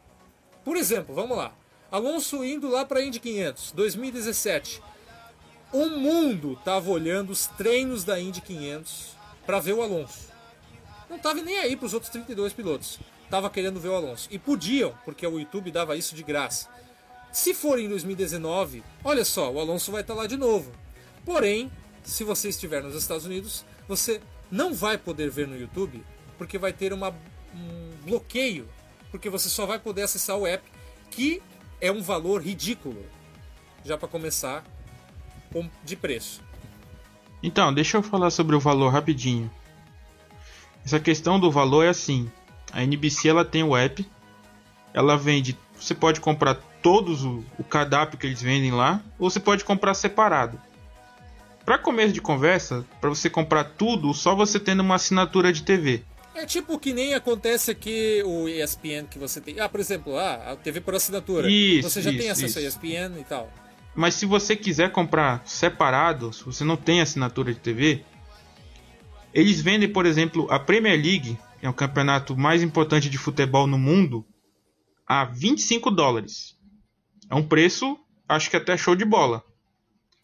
[0.63, 1.53] por exemplo, vamos lá,
[1.91, 4.81] Alonso indo lá para a Indy 500, 2017,
[5.73, 10.29] o mundo estava olhando os treinos da Indy 500 para ver o Alonso.
[11.09, 14.27] Não estava nem aí para os outros 32 pilotos estava querendo ver o Alonso.
[14.31, 16.67] E podiam, porque o YouTube dava isso de graça.
[17.31, 20.71] Se for em 2019, olha só, o Alonso vai estar lá de novo.
[21.23, 21.71] Porém,
[22.03, 26.03] se você estiver nos Estados Unidos, você não vai poder ver no YouTube,
[26.39, 27.09] porque vai ter uma,
[27.53, 28.67] um bloqueio,
[29.11, 30.63] porque você só vai poder acessar o app,
[31.11, 31.39] que
[31.79, 33.05] é um valor ridículo,
[33.85, 34.63] já para começar,
[35.83, 36.41] de preço.
[37.43, 39.49] Então, deixa eu falar sobre o valor rapidinho.
[40.83, 42.31] Essa questão do valor é assim:
[42.71, 44.05] a NBC ela tem o app,
[44.93, 45.57] ela vende.
[45.79, 49.93] Você pode comprar todos o, o cardápio que eles vendem lá, ou você pode comprar
[49.93, 50.59] separado.
[51.65, 56.03] Para começo de conversa, para você comprar tudo, só você tendo uma assinatura de TV.
[56.33, 59.59] É tipo que nem acontece aqui o ESPN que você tem.
[59.59, 61.49] Ah, por exemplo, ah, a TV por assinatura.
[61.49, 62.59] Isso, você já isso, tem acesso isso.
[62.59, 63.51] a ESPN e tal.
[63.93, 68.03] Mas se você quiser comprar separado, se você não tem assinatura de TV,
[69.33, 73.77] eles vendem, por exemplo, a Premier League é o campeonato mais importante de futebol no
[73.77, 74.25] mundo,
[75.05, 76.55] a 25 dólares.
[77.29, 79.43] É um preço, acho que até show de bola.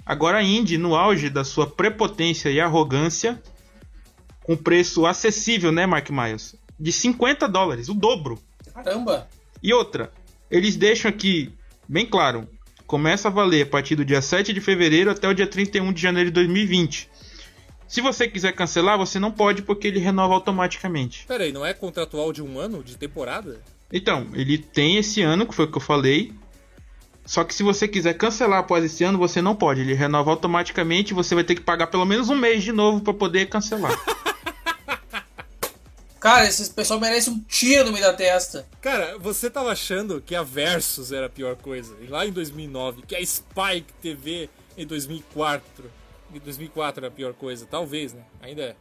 [0.06, 3.42] Agora a Indy, no auge da sua prepotência e arrogância,
[4.44, 6.56] com preço acessível, né, Mark Miles?
[6.80, 8.40] De 50 dólares, o dobro.
[8.74, 9.28] Caramba!
[9.64, 10.12] E outra,
[10.52, 11.52] eles deixam aqui,
[11.90, 12.48] bem claro,
[12.86, 16.02] começa a valer a partir do dia 7 de fevereiro até o dia 31 de
[16.02, 17.10] janeiro de 2020.
[17.88, 21.26] Se você quiser cancelar, você não pode porque ele renova automaticamente.
[21.28, 23.62] Peraí, não é contratual de um ano de temporada?
[23.92, 26.34] Então, ele tem esse ano, que foi o que eu falei.
[27.26, 29.82] Só que se você quiser cancelar após esse ano, você não pode.
[29.82, 33.02] Ele renova automaticamente e você vai ter que pagar pelo menos um mês de novo
[33.02, 33.98] para poder cancelar.
[36.20, 38.66] Cara, esse pessoal merece um tiro no meio da testa.
[38.82, 41.96] Cara, você tava achando que a Versus era a pior coisa.
[42.02, 45.86] E lá em 2009, que a Spike TV em 2004
[46.32, 48.24] 2004 era a pior coisa, talvez, né?
[48.42, 48.76] Ainda é.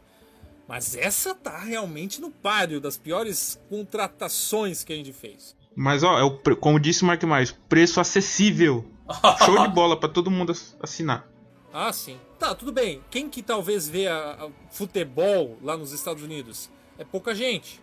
[0.67, 5.55] Mas essa tá realmente no páreo das piores contratações que a gente fez.
[5.75, 8.85] Mas ó, é o, como disse o Mark Mais, preço acessível.
[9.45, 11.29] Show de bola para todo mundo assinar.
[11.71, 12.17] Ah, sim.
[12.39, 13.01] Tá, tudo bem.
[13.11, 16.69] Quem que talvez vê a, a futebol lá nos Estados Unidos?
[16.97, 17.81] É pouca gente.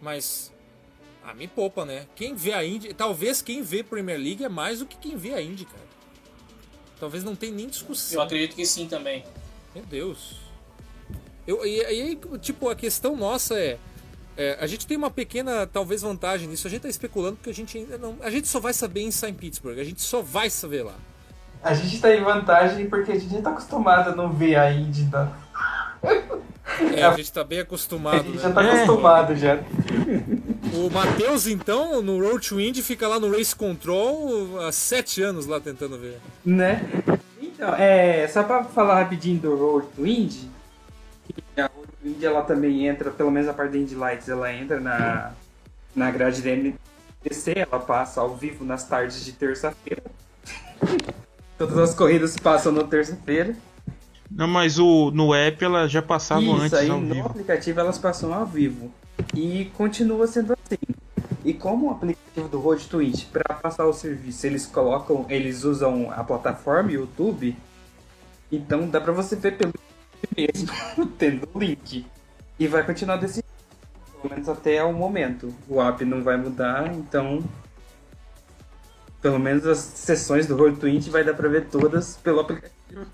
[0.00, 0.52] Mas.
[1.24, 2.06] Ah, me poupa, né?
[2.14, 2.94] Quem vê a Indy.
[2.94, 5.92] Talvez quem vê Premier League é mais do que quem vê a Indy, cara.
[7.02, 8.20] Talvez não tenha nem discussão.
[8.20, 9.24] Eu acredito que sim também.
[9.74, 10.36] Meu Deus.
[11.44, 13.76] Eu, e aí, tipo, a questão nossa é,
[14.36, 16.64] é, A gente tem uma pequena, talvez, vantagem nisso.
[16.64, 18.16] A gente tá especulando porque a gente ainda não.
[18.20, 19.32] A gente só vai saber em St.
[19.32, 19.80] Pittsburgh.
[19.80, 20.94] A gente só vai saber lá.
[21.60, 24.72] A gente tá em vantagem porque a gente já tá acostumado a não ver a
[24.72, 25.36] Indy da.
[26.94, 28.20] É, a gente tá bem acostumado.
[28.20, 28.42] A gente né?
[28.42, 29.58] já tá acostumado já.
[30.74, 35.46] O Matheus, então, no Road to Indy, fica lá no Race Control há sete anos
[35.46, 36.18] lá tentando ver.
[36.44, 36.82] Né?
[37.40, 40.50] Então, é, só pra falar rapidinho do Road to Indy,
[41.56, 44.52] a Road to Indy ela também entra, pelo menos a parte da Indy Lights, ela
[44.52, 45.32] entra na,
[45.94, 50.02] na grade da NBC, ela passa ao vivo nas tardes de terça-feira.
[51.58, 53.54] Todas as corridas passam na terça-feira.
[54.34, 57.26] Não, mas o, no app ela já passava Isso, antes aí ao no vivo.
[57.26, 58.90] aplicativo elas passam ao vivo.
[59.34, 60.78] E continua sendo assim.
[61.44, 65.64] E como o aplicativo do Road to It, para passar o serviço, eles colocam, eles
[65.64, 67.56] usam a plataforma YouTube,
[68.50, 69.72] então dá pra você ver pelo
[70.36, 72.06] mesmo, tendo o link.
[72.58, 73.42] E vai continuar desse
[74.20, 75.52] pelo menos até o momento.
[75.68, 77.42] O app não vai mudar, então
[79.20, 83.06] pelo menos as sessões do Road to It vai dar pra ver todas pelo aplicativo.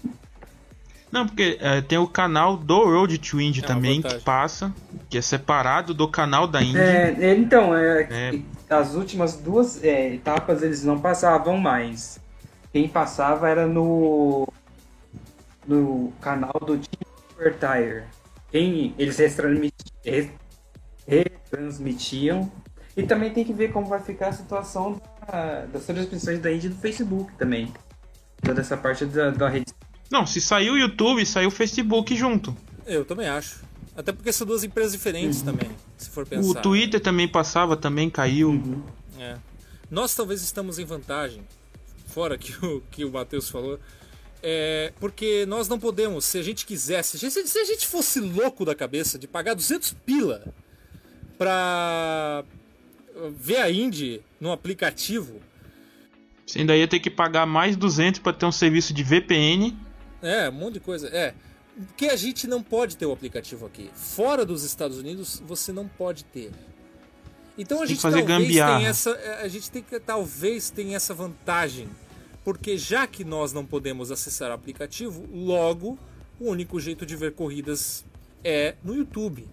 [1.11, 4.73] Não, porque é, tem o canal do Road to Indy É também que passa,
[5.09, 6.79] que é separado do canal da Indy.
[6.79, 8.41] É, é, então, é, É.
[8.69, 12.21] as últimas duas é, etapas eles não passavam mais.
[12.73, 14.47] Quem passava era no
[15.67, 18.03] no canal do Team Super Tire.
[18.51, 20.31] Quem eles retransmiti- re-
[21.07, 22.51] retransmitiam.
[22.97, 26.69] E também tem que ver como vai ficar a situação da- das transmissões da Indy
[26.71, 27.73] do Facebook também.
[28.43, 29.73] Toda essa parte da, da rede.
[30.11, 32.57] Não, se saiu o YouTube, saiu o Facebook junto.
[32.87, 33.61] Eu também acho.
[33.97, 36.49] Até porque são duas empresas diferentes também, se for pensar.
[36.49, 38.83] O Twitter também passava, também caiu.
[39.19, 39.37] É.
[39.91, 41.43] Nós talvez estamos em vantagem,
[42.07, 43.79] fora que o que o Matheus falou,
[44.43, 48.75] é, porque nós não podemos, se a gente quisesse, se, a gente fosse louco da
[48.75, 50.45] cabeça de pagar 200 pila
[51.37, 52.45] pra
[53.37, 55.41] ver a Indy no aplicativo,
[56.47, 59.77] Você ainda ia ter que pagar mais 200 para ter um serviço de VPN.
[60.23, 61.35] É, um monte de coisa, é.
[61.87, 63.89] Porque a gente não pode ter o aplicativo aqui.
[63.95, 66.51] Fora dos Estados Unidos, você não pode ter.
[67.57, 68.77] Então a Tem que gente fazer talvez gambiarra.
[68.79, 71.89] tenha essa, é, a gente tem que talvez tenha essa vantagem,
[72.45, 75.99] porque já que nós não podemos acessar o aplicativo, logo
[76.41, 78.05] o único jeito de ver corridas
[78.45, 79.49] é no YouTube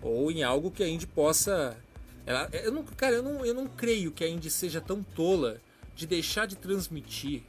[0.00, 1.76] ou em algo que a Indy possa.
[2.24, 5.60] Ela, eu não, cara, eu não, eu não creio que a Indy seja tão tola
[5.94, 7.42] de deixar de transmitir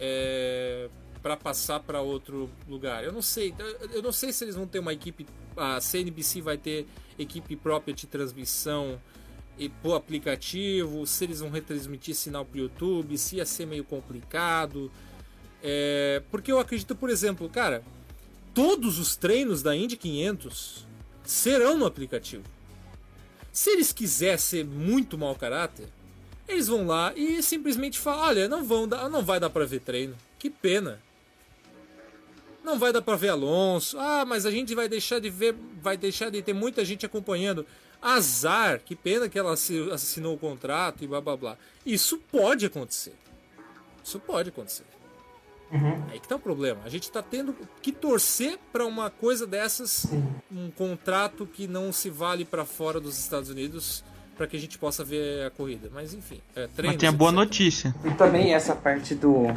[0.00, 0.88] é,
[1.22, 3.04] para passar para outro lugar.
[3.04, 3.54] Eu não sei,
[3.92, 5.26] eu não sei se eles vão ter uma equipe,
[5.56, 6.86] a CNBC vai ter
[7.18, 9.00] equipe própria de transmissão
[9.58, 14.90] e pro aplicativo, se eles vão retransmitir sinal para YouTube, se ia ser meio complicado.
[15.62, 17.82] É, porque eu acredito, por exemplo, cara,
[18.54, 20.86] todos os treinos da Indy 500
[21.24, 22.44] serão no aplicativo.
[23.52, 25.88] Se eles quiserem ser muito mau caráter,
[26.50, 29.80] eles vão lá e simplesmente falam: olha, não vão dar, não vai dar para ver
[29.80, 30.16] treino.
[30.38, 31.00] Que pena.
[32.62, 33.98] Não vai dar para ver Alonso.
[33.98, 37.66] Ah, mas a gente vai deixar de ver, vai deixar de ter muita gente acompanhando.
[38.02, 41.56] Azar, que pena que ela assi- assinou o contrato e blá blá blá.
[41.84, 43.14] Isso pode acontecer.
[44.04, 44.84] Isso pode acontecer.
[46.10, 46.80] Aí que tá o problema.
[46.84, 50.04] A gente tá tendo que torcer para uma coisa dessas,
[50.50, 54.02] um contrato que não se vale para fora dos Estados Unidos,
[54.40, 55.90] para que a gente possa ver a corrida.
[55.92, 57.38] Mas enfim, é, Mas treinos, tem a boa etc.
[57.38, 57.94] notícia.
[58.06, 59.48] E também essa parte do.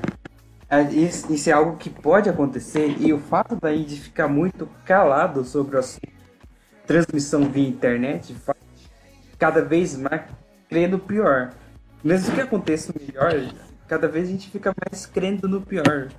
[0.70, 5.46] é, Isso, é algo que pode acontecer e o fato da Indy ficar muito calado
[5.46, 6.12] sobre o assunto
[6.86, 8.58] transmissão via internet faz
[9.40, 10.24] cada vez mais
[10.68, 11.54] crendo pior.
[12.04, 13.54] Mesmo que aconteça o melhor,
[13.88, 16.10] cada vez a gente fica mais crendo no pior.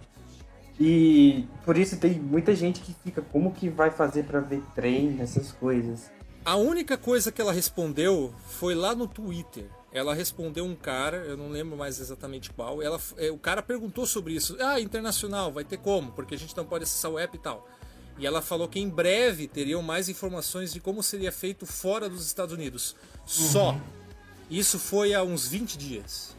[0.81, 5.23] E por isso tem muita gente que fica como que vai fazer pra ver treino,
[5.23, 6.11] essas coisas.
[6.45, 9.65] A única coisa que ela respondeu foi lá no Twitter.
[9.91, 12.83] Ela respondeu um cara, eu não lembro mais exatamente qual.
[12.83, 14.57] Ela, é, o cara perguntou sobre isso.
[14.61, 16.13] Ah, internacional, vai ter como?
[16.13, 17.67] Porque a gente não pode acessar o app e tal.
[18.19, 22.27] E ela falou que em breve teriam mais informações de como seria feito fora dos
[22.27, 22.95] Estados Unidos.
[23.25, 23.81] Só.
[24.51, 26.37] Isso foi há uns 20 dias.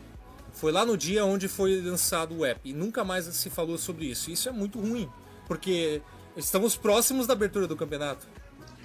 [0.53, 2.62] Foi lá no dia onde foi lançado o app.
[2.64, 4.30] E nunca mais se falou sobre isso.
[4.30, 5.10] Isso é muito ruim.
[5.47, 6.01] Porque
[6.38, 8.28] estamos próximos da abertura do campeonato.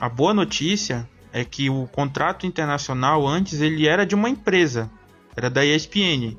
[0.00, 4.90] A boa notícia é que o contrato internacional antes ele era de uma empresa,
[5.36, 6.38] era da ESPN.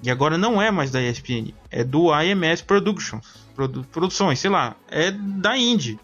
[0.00, 4.76] E agora não é mais da ESPN, é do IMS Productions, produ produções, sei lá,
[4.88, 5.98] é da Indy.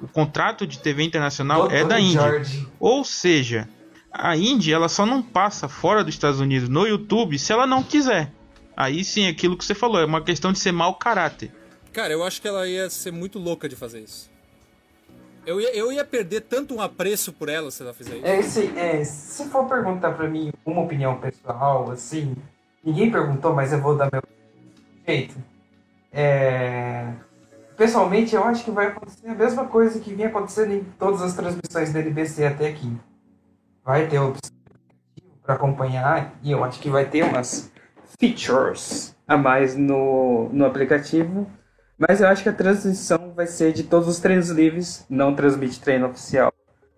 [0.00, 2.68] O contrato de TV internacional é da Indy.
[2.78, 3.68] Ou seja,
[4.12, 7.82] a Indy ela só não passa fora dos Estados Unidos no YouTube se ela não
[7.82, 8.32] quiser.
[8.76, 11.50] Aí sim, é aquilo que você falou, é uma questão de ser mau caráter.
[11.92, 14.35] Cara, eu acho que ela ia ser muito louca de fazer isso.
[15.46, 18.26] Eu ia, eu ia perder tanto um apreço por ela se ela fizer isso.
[18.26, 22.34] É, se, é, se for perguntar pra mim uma opinião pessoal, assim,
[22.82, 24.22] ninguém perguntou, mas eu vou dar meu
[25.06, 25.36] jeito.
[26.12, 27.12] É,
[27.76, 31.34] pessoalmente, eu acho que vai acontecer a mesma coisa que vinha acontecendo em todas as
[31.34, 32.92] transmissões da NBC até aqui.
[33.84, 34.50] Vai ter opção
[35.44, 37.70] para acompanhar e eu acho que vai ter umas
[38.18, 41.48] features a mais no, no aplicativo.
[41.98, 45.80] Mas eu acho que a transmissão vai ser de todos os treinos livres, não transmite
[45.80, 46.52] treino oficial,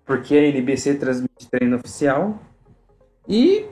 [0.05, 2.39] porque a NBC transmite treino oficial.
[3.29, 3.67] E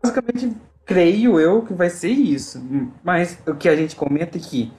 [0.00, 2.62] basicamente creio eu que vai ser isso.
[3.02, 4.72] Mas o que a gente comenta é que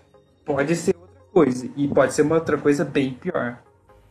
[0.45, 3.61] pode ser outra coisa e pode ser uma outra coisa bem pior.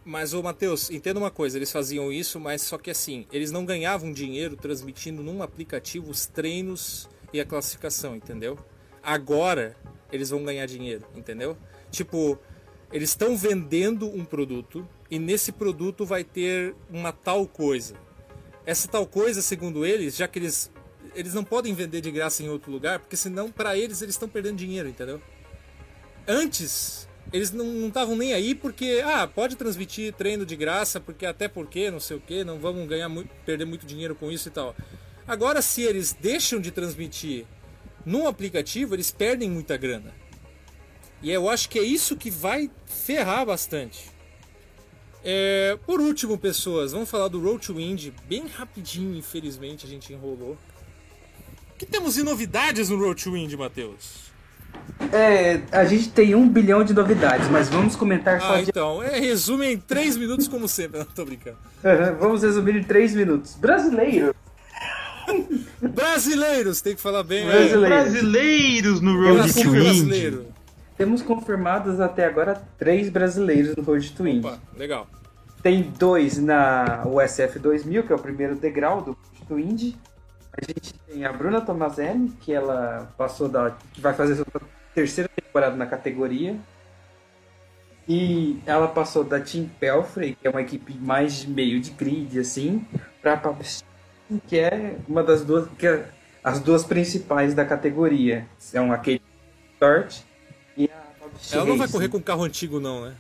[0.05, 3.65] Mas, ô Matheus, entenda uma coisa, eles faziam isso, mas só que assim, eles não
[3.65, 8.57] ganhavam dinheiro transmitindo num aplicativo os treinos e a classificação, entendeu?
[9.03, 9.75] Agora
[10.11, 11.57] eles vão ganhar dinheiro, entendeu?
[11.91, 12.39] Tipo,
[12.93, 17.95] eles estão vendendo um produto e nesse produto vai ter uma tal coisa.
[18.65, 20.71] Essa tal coisa, segundo eles, já que eles
[21.15, 24.29] eles não podem vender de graça em outro lugar, porque senão para eles eles estão
[24.29, 25.21] perdendo dinheiro, entendeu?
[26.27, 31.49] Antes eles não estavam nem aí porque ah pode transmitir treino de graça porque até
[31.49, 34.51] porque não sei o que não vamos ganhar muito, perder muito dinheiro com isso e
[34.51, 34.77] tal.
[35.27, 37.47] Agora se eles deixam de transmitir
[38.07, 40.15] num aplicativo eles perdem muita grana.
[41.21, 44.11] E eu acho que é isso que vai ferrar bastante.
[45.25, 50.13] É, por último, pessoas, vamos falar do Road to Indy bem rapidinho, infelizmente a gente
[50.13, 50.57] enrolou.
[51.75, 54.27] O que temos de novidades no Road to Indy, Matheus?
[55.13, 58.71] É, a gente tem um bilhão de novidades, mas vamos comentar só Ah, de...
[58.71, 61.59] então, é, resume em 3 minutos como sempre, não tô brincando.
[61.83, 63.55] Uhum, Vamos resumir em três minutos.
[63.57, 64.35] Brasileiro.
[65.83, 67.47] Brasileiros, tem que falar bem.
[67.47, 67.85] Brasileiro.
[67.85, 69.71] É, Brasileiros no Road to Indy.
[69.81, 70.47] brasileiro.
[70.97, 74.47] Temos confirmados até agora três brasileiros no Road to Indy.
[74.47, 75.07] Opa, legal.
[75.63, 79.97] Tem dois na USF 2000, que é o primeiro degrau do Road to Indy.
[80.53, 83.77] A gente tem a Bruna Tomazelli, que ela passou da.
[83.93, 84.47] que vai fazer sua
[84.95, 86.57] terceira temporada na categoria.
[88.09, 92.39] E ela passou da Team Pelfrey, que é uma equipe mais de meio de grid,
[92.39, 92.87] assim,
[93.21, 93.83] pra Pabst,
[94.47, 95.69] que é uma das duas.
[95.79, 96.07] que é
[96.43, 98.47] as duas principais da categoria.
[98.59, 99.23] São a Kate
[99.75, 100.19] Stort
[100.77, 103.15] e a Pabst Ela não vai correr com carro antigo, não, né?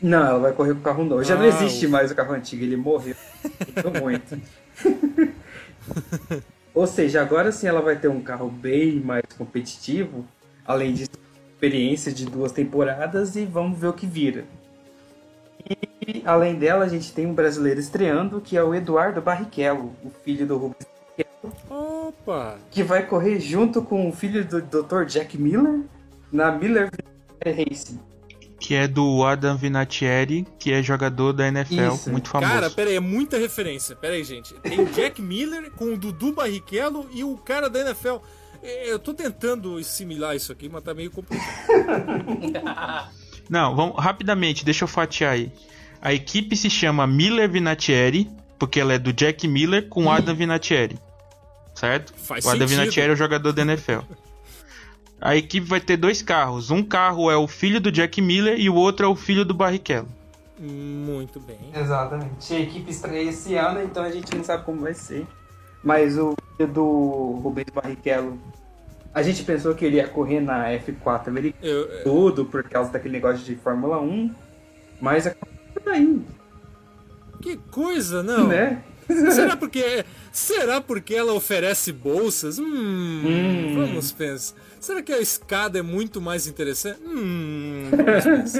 [0.00, 1.22] Não, ela vai correr com o carro novo.
[1.22, 1.92] Já não Ah, existe ufa.
[1.92, 3.14] mais o carro antigo, ele morreu.
[3.84, 4.40] Muito muito.
[6.74, 10.24] Ou seja, agora sim ela vai ter um carro bem mais competitivo,
[10.64, 14.44] além de experiência de duas temporadas e vamos ver o que vira.
[15.68, 20.10] E além dela, a gente tem um brasileiro estreando, que é o Eduardo Barrichello, o
[20.24, 20.86] filho do Rubens
[21.16, 22.58] Barrichello, Opa!
[22.70, 25.04] que vai correr junto com o filho do Dr.
[25.06, 25.80] Jack Miller
[26.30, 26.90] na Miller
[27.44, 27.98] Racing.
[28.58, 32.10] Que é do Adam Vinatieri, que é jogador da NFL, Isso.
[32.10, 32.52] muito famoso.
[32.52, 33.96] Cara, pera aí, é muita referência.
[33.96, 34.54] Pera aí, gente.
[34.60, 38.18] Tem o Jack Miller com o Dudu Barrichello e o cara da NFL.
[38.62, 41.48] É, Eu tô tentando assimilar isso aqui, mas tá meio complicado.
[43.48, 45.52] Não, vamos rapidamente, deixa eu fatiar aí.
[46.00, 50.98] A equipe se chama Miller Vinatieri, porque ela é do Jack Miller com Adam Vinatieri.
[51.74, 52.12] Certo?
[52.16, 52.80] Faz o Adam sentido.
[52.80, 54.00] Vinatieri é o jogador da NFL.
[55.20, 56.70] A equipe vai ter dois carros.
[56.70, 59.54] Um carro é o filho do Jack Miller e o outro é o filho do
[59.54, 60.08] Barrichello.
[60.58, 61.58] Muito bem.
[61.74, 62.52] Exatamente.
[62.52, 65.26] A equipe estreia esse ano, então a gente não sabe como vai ser.
[65.82, 68.38] Mas o filho do Rubens Barrichello,
[69.14, 72.90] a gente pensou que ele ia correr na F4 americana, Eu- eu- tudo por causa
[72.90, 74.30] daquele negócio de Fórmula 1,
[75.00, 76.24] mas acabou indo,
[77.40, 78.48] que coisa, não?
[78.48, 78.82] né?
[79.32, 82.58] Será porque será porque ela oferece bolsas?
[82.58, 83.74] Hum, Hum.
[83.74, 84.56] vamos pensar.
[84.82, 87.00] Será que a escada é muito mais interessante?
[87.06, 87.88] Hum.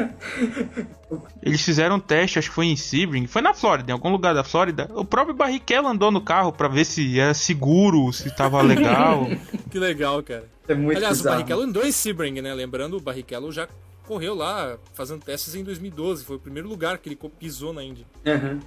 [1.43, 4.33] Eles fizeram um teste, acho que foi em Sebring, foi na Flórida, em algum lugar
[4.33, 4.89] da Flórida.
[4.95, 9.27] O próprio Barrichello andou no carro pra ver se era seguro, se tava legal.
[9.69, 10.49] que legal, cara.
[10.69, 11.35] É muito Aliás, bizarro.
[11.35, 12.55] o Barrichello andou em Sebring, né?
[12.55, 13.69] Lembrando, o Barrichello já
[14.07, 16.25] correu lá fazendo testes em 2012.
[16.25, 18.07] Foi o primeiro lugar que ele pisou na Indy.
[18.25, 18.61] Aham.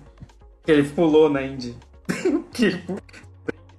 [0.66, 1.74] Que ele pulou na Indy.
[2.52, 2.84] que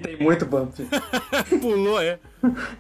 [0.02, 0.74] tem muito bump.
[1.60, 2.18] Pulou, é.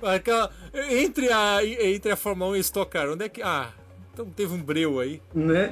[0.02, 0.50] Aquela,
[0.90, 3.42] entre, a, entre a Fórmula 1 e a Stock Car, onde é que...
[3.42, 3.72] Ah,
[4.12, 5.20] então teve um breu aí.
[5.34, 5.70] né?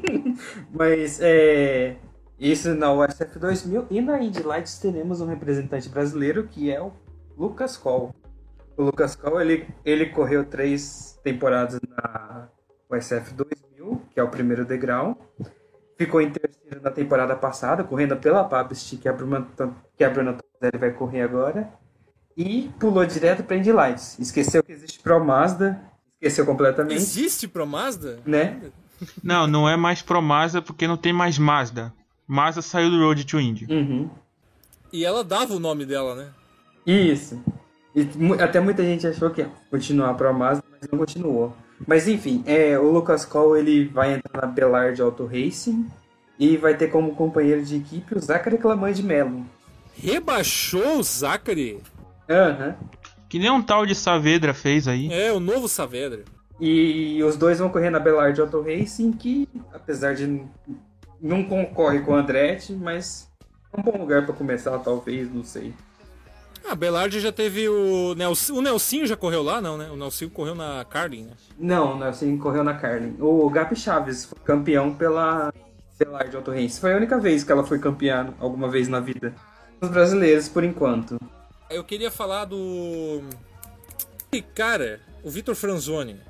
[0.72, 1.96] Mas é
[2.38, 6.92] isso na USF 2000 e na Indy Lights teremos um representante brasileiro que é o
[7.38, 8.12] Lucas Cole.
[8.76, 12.48] O Lucas Cole, ele, ele correu três temporadas na
[12.90, 15.16] USF 2000, que é o primeiro degrau.
[15.96, 19.46] Ficou em terceiro na temporada passada, correndo pela Pabst, que a Bruna,
[19.96, 21.68] que a Bruna Tozelli vai correr agora.
[22.36, 24.18] E pulou direto para Indy Lights.
[24.18, 25.82] Esqueceu que existe Pro Mazda,
[26.14, 26.96] esqueceu completamente.
[26.96, 28.20] Existe Pro Mazda?
[28.24, 28.60] Né?
[29.22, 31.92] Não, não é mais Pro Mazda porque não tem mais Mazda.
[32.26, 33.66] Mazda saiu do Road to Indy.
[33.68, 34.08] Uhum.
[34.92, 36.28] E ela dava o nome dela, né?
[36.86, 37.42] Isso.
[37.94, 38.08] E
[38.40, 41.54] até muita gente achou que ia continuar Pro Mazda, mas não continuou.
[41.86, 45.86] Mas enfim, é, o Lucas Cole ele vai entrar na Bellard Auto Racing
[46.38, 49.44] e vai ter como companheiro de equipe o Zachary Clamand de Mello.
[49.96, 51.80] Rebaixou o Zachary?
[52.28, 52.76] Aham.
[52.80, 52.88] Uhum.
[53.28, 55.10] Que nem um tal de Saavedra fez aí.
[55.10, 56.22] É, o novo Saavedra.
[56.60, 60.44] E os dois vão correr na Bellard Auto Racing, que apesar de
[61.20, 63.28] não concorre com o Andretti, mas
[63.72, 65.72] é um bom lugar para começar, talvez, não sei.
[66.64, 68.54] A ah, Bellard já teve o Nelson.
[68.54, 69.90] O Nelsinho já correu lá, não, né?
[69.90, 71.32] O Nelsinho correu na Carlin, né?
[71.58, 73.16] Não, o Nelsinho correu na Carlin.
[73.18, 75.52] O Gap Chaves foi campeão pela
[75.98, 76.78] Bellard Auto Race.
[76.78, 79.34] Foi a única vez que ela foi campeã alguma vez na vida.
[79.82, 81.18] Os brasileiros, por enquanto.
[81.68, 83.20] Eu queria falar do.
[84.54, 86.20] Cara, o Vitor Franzoni.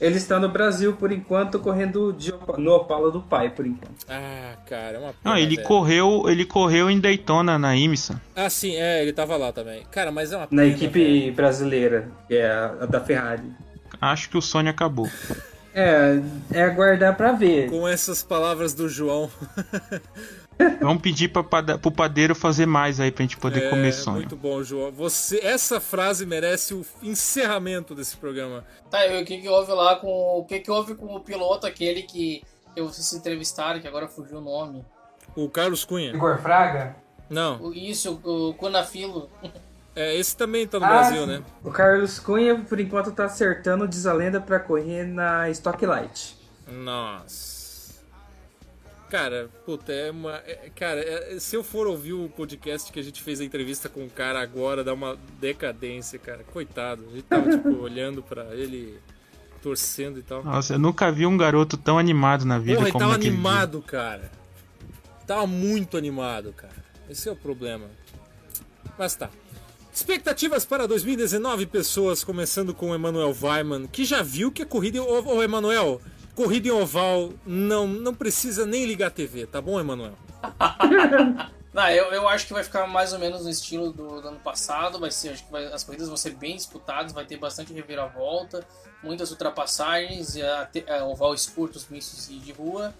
[0.00, 4.04] Ele está no Brasil por enquanto, correndo de, no Opala do pai, por enquanto.
[4.08, 5.68] Ah, cara, é uma Não, ele velho.
[5.68, 8.20] correu, ele correu em Daytona na IMSA.
[8.34, 9.84] Ah, sim, é, ele tava lá também.
[9.92, 11.34] Cara, mas é uma Na equipe velho.
[11.34, 13.44] brasileira, que é a, a da Ferrari.
[14.00, 15.08] Acho que o sonho acabou.
[15.72, 16.20] É,
[16.52, 17.70] é aguardar para ver.
[17.70, 19.30] Com essas palavras do João.
[20.80, 21.42] Vamos pedir para
[21.84, 24.18] o padeiro fazer mais aí pra gente poder é, comer sonho.
[24.18, 24.90] Muito bom, João.
[24.92, 28.64] Você, essa frase merece o encerramento desse programa.
[28.90, 30.08] Tá, e o que, que houve lá com.
[30.08, 32.42] O que, que houve com o piloto, aquele que,
[32.74, 34.84] que vocês entrevistaram, que agora fugiu o nome?
[35.34, 36.10] O Carlos Cunha.
[36.10, 36.96] Igor Fraga?
[37.28, 37.60] Não.
[37.62, 39.30] O, isso, o Cunafilo.
[39.94, 41.26] É, esse também tá no ah, Brasil, sim.
[41.26, 41.42] né?
[41.62, 46.36] O Carlos Cunha, por enquanto, tá acertando diz a lenda pra correr na Stock Light.
[46.66, 47.61] Nossa.
[49.12, 50.36] Cara, puta, é uma.
[50.36, 53.86] É, cara, é, se eu for ouvir o podcast que a gente fez a entrevista
[53.86, 56.42] com o cara agora, dá uma decadência, cara.
[56.44, 57.04] Coitado.
[57.10, 58.98] A gente tava, tipo, olhando pra ele,
[59.62, 60.42] torcendo e tal.
[60.42, 63.80] Nossa, eu nunca vi um garoto tão animado na vida Porra, como ele tava animado,
[63.80, 63.86] dia.
[63.86, 64.32] cara.
[65.26, 66.82] Tava muito animado, cara.
[67.10, 67.90] Esse é o problema.
[68.98, 69.28] Mas tá.
[69.92, 75.02] Expectativas para 2019, pessoas, começando com o Emanuel Weiman, que já viu que a corrida.
[75.02, 76.00] Ô, ô Emanuel,
[76.34, 80.14] corrida em oval não, não precisa nem ligar a TV, tá bom, Emanuel?
[81.72, 84.40] não, eu, eu acho que vai ficar mais ou menos no estilo do, do ano
[84.40, 84.98] passado.
[84.98, 88.66] Vai ser, acho que vai, as corridas vão ser bem disputadas, vai ter bastante reviravolta,
[89.02, 90.68] muitas ultrapassagens, a,
[90.98, 92.94] a, oval curtos, mistos e de rua.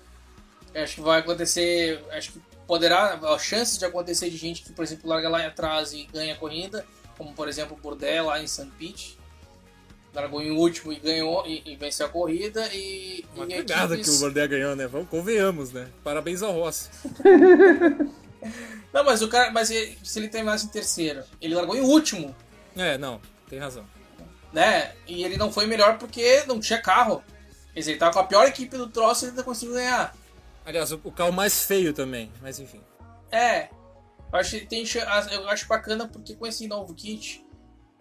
[0.74, 4.82] Acho que vai acontecer, acho que poderá, as chances de acontecer de gente que, por
[4.82, 6.86] exemplo, larga lá atrás e ganha a corrida,
[7.18, 8.70] como por exemplo o Burdell lá em St.
[8.78, 9.18] Pete,
[10.14, 13.24] largou em último e ganhou e, e venceu a corrida e.
[13.34, 14.10] Uma e cagada equipes...
[14.10, 14.86] que o Burdell ganhou, né?
[14.86, 15.88] Vamos, convenhamos, né?
[16.04, 16.90] Parabéns ao Rossi.
[18.92, 19.50] não, mas o cara.
[19.50, 22.34] Mas ele, se ele terminasse em terceiro, ele largou em último.
[22.76, 23.84] É, não, tem razão.
[24.52, 24.92] Né?
[25.06, 27.22] E ele não foi melhor porque não tinha carro.
[27.72, 30.14] Quer dizer, ele tava com a pior equipe do troço e ele não conseguiu ganhar.
[30.64, 32.82] Aliás, o, o carro mais feio também, mas enfim.
[33.30, 33.68] É.
[34.30, 34.84] Eu acho, tem,
[35.30, 37.44] eu acho bacana porque com esse novo kit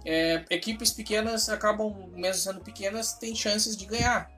[0.06, 4.32] é, equipes pequenas acabam, mesmo sendo pequenas, têm chances de ganhar.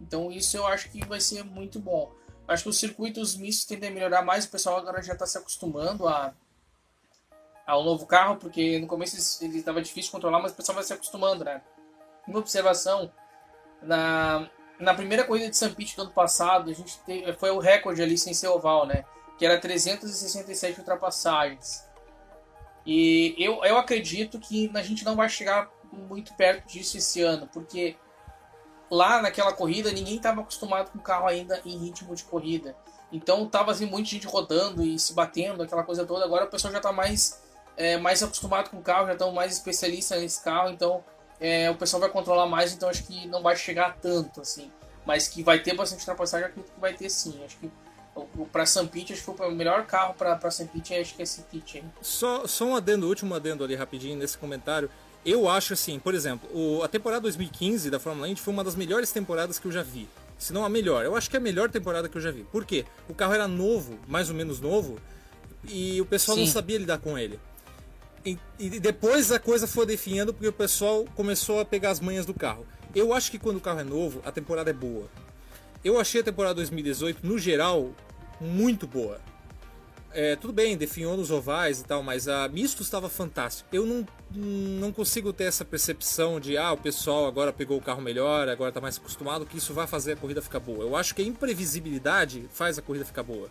[0.00, 2.12] Então isso eu acho que vai ser muito bom.
[2.46, 5.36] Acho que os circuitos mistos tendem a melhorar mais, o pessoal agora já está se
[5.36, 6.34] acostumando a
[7.66, 10.84] ao novo carro, porque no começo ele estava difícil de controlar, mas o pessoal vai
[10.84, 11.60] se acostumando, né?
[12.24, 13.10] Uma observação,
[13.82, 14.48] na,
[14.78, 15.74] na primeira corrida de.
[15.74, 19.04] Pete do ano passado, a gente teve, foi o recorde ali sem ser oval, né?
[19.38, 21.85] Que era 367 ultrapassagens.
[22.86, 27.48] E eu, eu acredito que a gente não vai chegar muito perto disso esse ano,
[27.52, 27.96] porque
[28.88, 32.76] lá naquela corrida ninguém estava acostumado com o carro ainda em ritmo de corrida.
[33.10, 36.24] Então tava assim, muita gente rodando e se batendo, aquela coisa toda.
[36.24, 37.42] Agora o pessoal já está mais,
[37.76, 41.04] é, mais acostumado com o carro, já estão mais especialistas nesse carro, então
[41.40, 44.70] é, o pessoal vai controlar mais, então acho que não vai chegar tanto assim.
[45.04, 47.40] Mas que vai ter bastante ultrapassagem, acredito que vai ter sim.
[47.44, 47.70] Acho que
[48.52, 51.24] para Sam Pete, acho que foi o melhor carro para Sam Pete, acho que é
[51.24, 51.84] esse Pete aí.
[52.00, 54.90] Só, só um adendo, último adendo ali rapidinho nesse comentário.
[55.24, 58.76] Eu acho assim, por exemplo, o, a temporada 2015 da Fórmula Indy foi uma das
[58.76, 60.08] melhores temporadas que eu já vi.
[60.38, 61.04] Se não a melhor.
[61.04, 62.44] Eu acho que é a melhor temporada que eu já vi.
[62.44, 62.84] Por quê?
[63.08, 64.98] O carro era novo, mais ou menos novo,
[65.64, 66.44] e o pessoal Sim.
[66.44, 67.40] não sabia lidar com ele.
[68.24, 72.26] E, e depois a coisa foi definhando porque o pessoal começou a pegar as manhas
[72.26, 72.66] do carro.
[72.94, 75.08] Eu acho que quando o carro é novo, a temporada é boa.
[75.84, 77.92] Eu achei a temporada 2018, no geral,
[78.40, 79.20] muito boa.
[80.12, 83.68] é, tudo bem, definhou nos ovais e tal, mas a misto estava fantástico.
[83.70, 88.00] Eu não, não consigo ter essa percepção de, ah, o pessoal agora pegou o carro
[88.00, 90.82] melhor, agora está mais acostumado, que isso vai fazer a corrida ficar boa.
[90.82, 93.50] Eu acho que a imprevisibilidade faz a corrida ficar boa.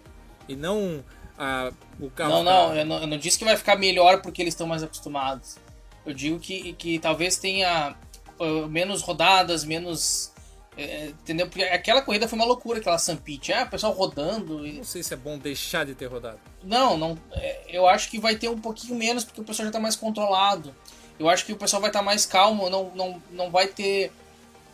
[0.49, 1.03] E não
[1.38, 2.31] a, o carro.
[2.31, 4.81] Não, não eu, não, eu não disse que vai ficar melhor porque eles estão mais
[4.81, 5.57] acostumados.
[6.03, 7.95] Eu digo que, que talvez tenha
[8.39, 10.31] uh, menos rodadas, menos
[10.78, 11.47] é, entendeu?
[11.47, 13.53] Porque aquela corrida foi uma loucura, aquela Sampit.
[13.53, 14.65] Ah, o pessoal rodando.
[14.65, 14.73] E...
[14.73, 16.39] Não sei se é bom deixar de ter rodado.
[16.63, 17.17] Não, não.
[17.34, 19.95] É, eu acho que vai ter um pouquinho menos porque o pessoal já está mais
[19.95, 20.76] controlado.
[21.17, 24.11] Eu acho que o pessoal vai estar tá mais calmo, não, não, não vai ter.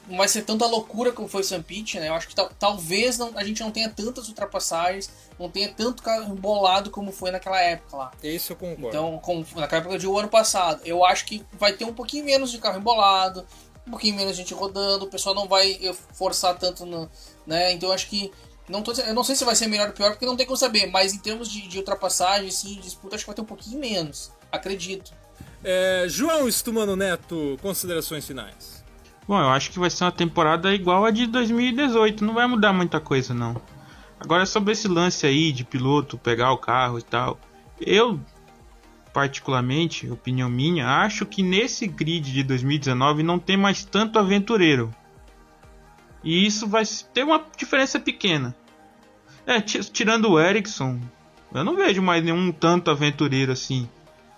[0.08, 2.10] Não vai ser tanta loucura como foi o Sampit, né?
[2.10, 6.34] Eu acho que talvez não, a gente não tenha tantas ultrapassagens, não tenha tanto carro
[6.34, 8.12] embolado como foi naquela época lá.
[8.24, 8.88] Isso eu concordo.
[8.88, 12.26] Então, como, naquela época de o ano passado, eu acho que vai ter um pouquinho
[12.26, 13.46] menos de carro embolado,
[13.88, 17.10] um pouquinho menos gente rodando, o pessoal não vai eh, forçar tanto, no,
[17.46, 17.74] né?
[17.74, 18.32] Então acho que
[18.70, 20.58] não tô, eu não sei se vai ser melhor ou pior porque não tem como
[20.58, 23.46] saber, mas em termos de, de ultrapassagem, assim, de disputa, acho que vai ter um
[23.46, 25.12] pouquinho menos, acredito.
[25.64, 28.84] É, João Estumano Neto, considerações finais.
[29.28, 32.74] Bom, eu acho que vai ser uma temporada igual a de 2018, não vai mudar
[32.74, 33.62] muita coisa não.
[34.20, 37.40] Agora sobre esse lance aí de piloto pegar o carro e tal,
[37.80, 38.20] eu
[39.14, 44.94] particularmente, opinião minha, acho que nesse grid de 2019 não tem mais tanto aventureiro.
[46.24, 46.84] E isso vai
[47.14, 48.56] ter uma diferença pequena.
[49.46, 51.00] É, tirando o Ericsson,
[51.54, 53.90] eu não vejo mais nenhum tanto aventureiro assim.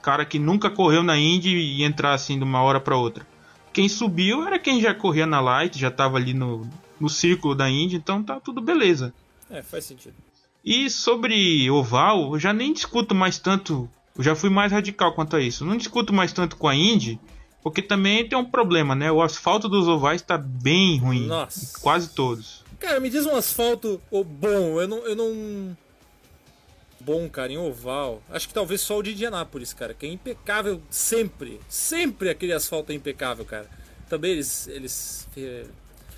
[0.01, 3.26] Cara que nunca correu na Indy e entrar assim de uma hora para outra.
[3.71, 6.67] Quem subiu era quem já corria na Light, já tava ali no,
[6.99, 9.13] no círculo da Indy, então tá tudo beleza.
[9.49, 10.15] É, faz sentido.
[10.63, 15.36] E sobre oval, eu já nem discuto mais tanto eu já fui mais radical quanto
[15.36, 15.66] a isso.
[15.66, 17.20] Não discuto mais tanto com a Indy,
[17.64, 19.11] porque também tem um problema, né?
[19.11, 21.26] O asfalto dos ovais está bem ruim.
[21.26, 21.80] Nossa.
[21.80, 22.64] Quase todos.
[22.80, 24.82] Cara, me diz um asfalto oh, bom.
[24.82, 25.78] Eu não, eu não.
[26.99, 28.22] Bom, cara, em oval.
[28.30, 31.59] Acho que talvez só o de Indianápolis, cara, que é impecável sempre.
[31.68, 33.70] Sempre aquele asfalto é impecável, cara.
[34.09, 35.28] Também eles, eles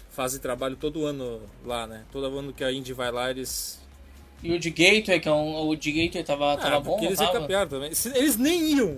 [0.09, 2.03] fazem trabalho todo ano lá, né?
[2.11, 3.79] Todo ano que a Indy vai lá, eles
[4.45, 6.99] e o de Gateway, que é um, o de Gateway tava, ah, tava bom.
[7.01, 7.47] Eles tava?
[7.67, 7.91] também.
[8.15, 8.97] Eles nem iam.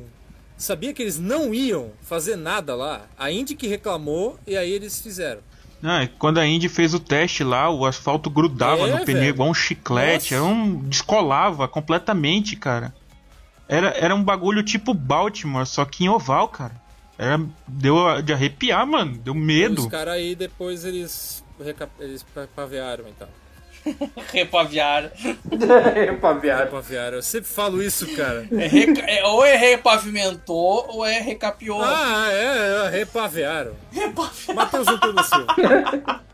[0.58, 3.08] Sabia que eles não iam fazer nada lá.
[3.18, 5.42] A Indy que reclamou e aí eles fizeram.
[5.84, 9.30] Ah, quando a Indy fez o teste lá, o asfalto grudava é, no pneu velho.
[9.30, 12.94] igual um chiclete, era um, descolava completamente, cara.
[13.70, 16.76] Era, era um bagulho tipo Baltimore, só que em oval, cara.
[17.18, 19.18] Era, deu de arrepiar, mano.
[19.18, 19.82] Deu medo.
[19.82, 21.44] Os caras aí depois eles,
[22.00, 22.26] eles
[22.56, 23.28] pavearam então.
[24.34, 25.12] Repaviaram.
[25.94, 26.66] repaviaram.
[26.66, 27.16] Repaviaram.
[27.18, 28.48] Eu sempre falo isso, cara.
[28.52, 29.02] É reca...
[29.02, 31.82] é, ou é repavimentou ou é recapiou.
[31.82, 33.74] Ah, é, é repaviaram.
[33.92, 34.56] Repaviaram.
[34.56, 36.22] Matheus Antônio Silva.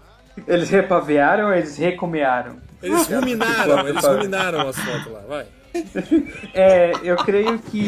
[0.48, 2.58] Eles repavearam ou eles recomearam?
[2.82, 5.46] Eles ruminaram, eles ruminaram as fotos lá, vai.
[6.56, 7.88] É, eu creio que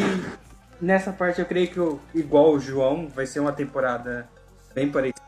[0.80, 4.28] nessa parte eu creio que igual o João vai ser uma temporada
[4.72, 5.20] bem parecida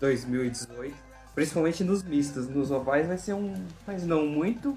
[0.00, 1.07] 2018
[1.38, 2.48] principalmente nos mistos.
[2.48, 3.54] Nos ovais vai ser um,
[3.86, 4.76] mas não muito.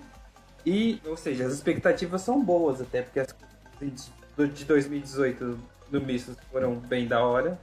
[0.64, 3.36] E, ou seja, as expectativas são boas até, porque as
[4.54, 5.60] de 2018
[5.92, 7.60] no misto foram bem da hora.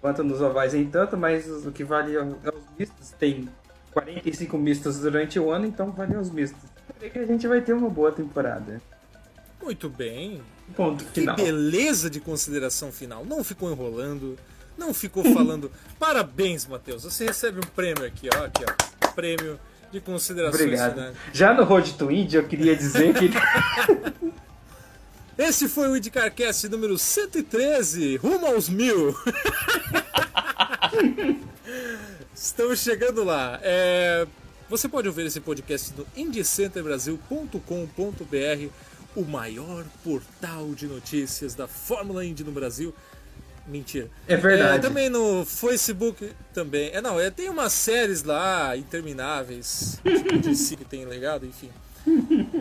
[0.00, 2.34] Quanto nos ovais em tanto, mas o que vale aos
[2.78, 3.46] mistos tem
[3.92, 6.62] 45 mistos durante o ano, então vale aos mistos.
[6.98, 8.80] Creio que a gente vai ter uma boa temporada.
[9.62, 10.40] Muito bem.
[10.74, 11.36] Ponto final.
[11.36, 13.22] Que beleza de consideração final.
[13.22, 14.38] Não ficou enrolando
[14.76, 15.70] não ficou falando.
[15.98, 17.04] Parabéns, Matheus.
[17.04, 18.44] Você recebe um prêmio aqui, ó.
[18.44, 19.08] Aqui, ó.
[19.08, 19.58] Prêmio
[19.92, 20.94] de considerações Obrigado.
[20.94, 21.16] Finais.
[21.32, 23.30] Já no Road to Indy, eu queria dizer que.
[25.36, 29.14] Esse foi o IndyCarCast número 113, rumo aos mil.
[32.34, 33.58] Estamos chegando lá.
[33.62, 34.26] É...
[34.68, 38.68] Você pode ouvir esse podcast no indiecenterbrasil.com.br,
[39.14, 42.94] o maior portal de notícias da Fórmula Indy no Brasil.
[43.66, 44.10] Mentira.
[44.28, 44.78] É verdade.
[44.78, 46.90] É, também no Facebook também.
[46.92, 51.70] É, não, é, tem umas séries lá, intermináveis, tipo de si que tem legado, enfim.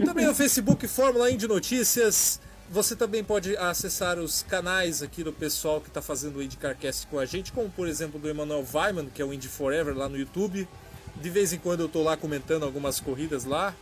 [0.06, 2.39] Também no Facebook Fórmula Indy Notícias.
[2.70, 7.20] Você também pode acessar os canais aqui do pessoal que está fazendo o IndyCarCast com
[7.20, 10.18] a gente, como por exemplo do Emanuel Weiman, que é o Indy Forever lá no
[10.18, 10.68] YouTube.
[11.16, 13.76] De vez em quando eu estou lá comentando algumas corridas lá.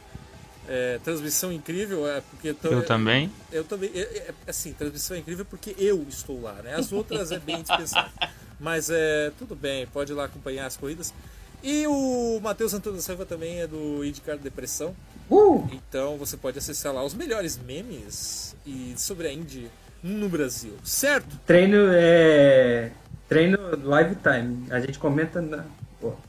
[0.73, 3.29] É, transmissão incrível, é porque tô, eu também.
[3.51, 6.75] Eu também, é, é, assim, transmissão incrível porque eu estou lá, né?
[6.75, 8.09] As outras é bem dispensável.
[8.57, 11.13] Mas é tudo bem, pode ir lá acompanhar as corridas.
[11.61, 14.95] E o Matheus Antônio da Silva também é do IndyCar Depressão.
[15.29, 15.67] Uh!
[15.73, 19.69] Então você pode acessar lá os melhores memes e sobre a Indy
[20.01, 21.37] no Brasil, certo?
[21.45, 22.91] Treino é
[23.27, 24.67] treino live time.
[24.71, 25.65] A gente comenta na,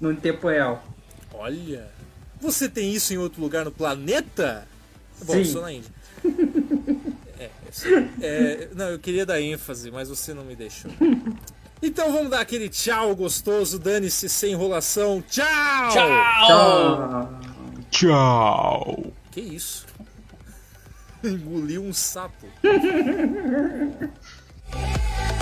[0.01, 0.85] no tempo real.
[1.33, 1.89] Olha,
[2.43, 4.67] você tem isso em outro lugar no planeta?
[5.25, 5.45] Bom, Sim.
[5.45, 5.91] sou na Índia.
[7.39, 7.51] É.
[8.21, 10.91] É, não, eu queria dar ênfase, mas você não me deixou.
[11.83, 15.23] Então vamos dar aquele tchau gostoso, dane-se sem enrolação.
[15.29, 15.89] Tchau!
[15.91, 16.47] Tchau!
[16.47, 17.41] Tchau.
[17.91, 19.13] Tchau.
[19.31, 19.87] Que isso?
[21.25, 22.47] Engoliu um sapo.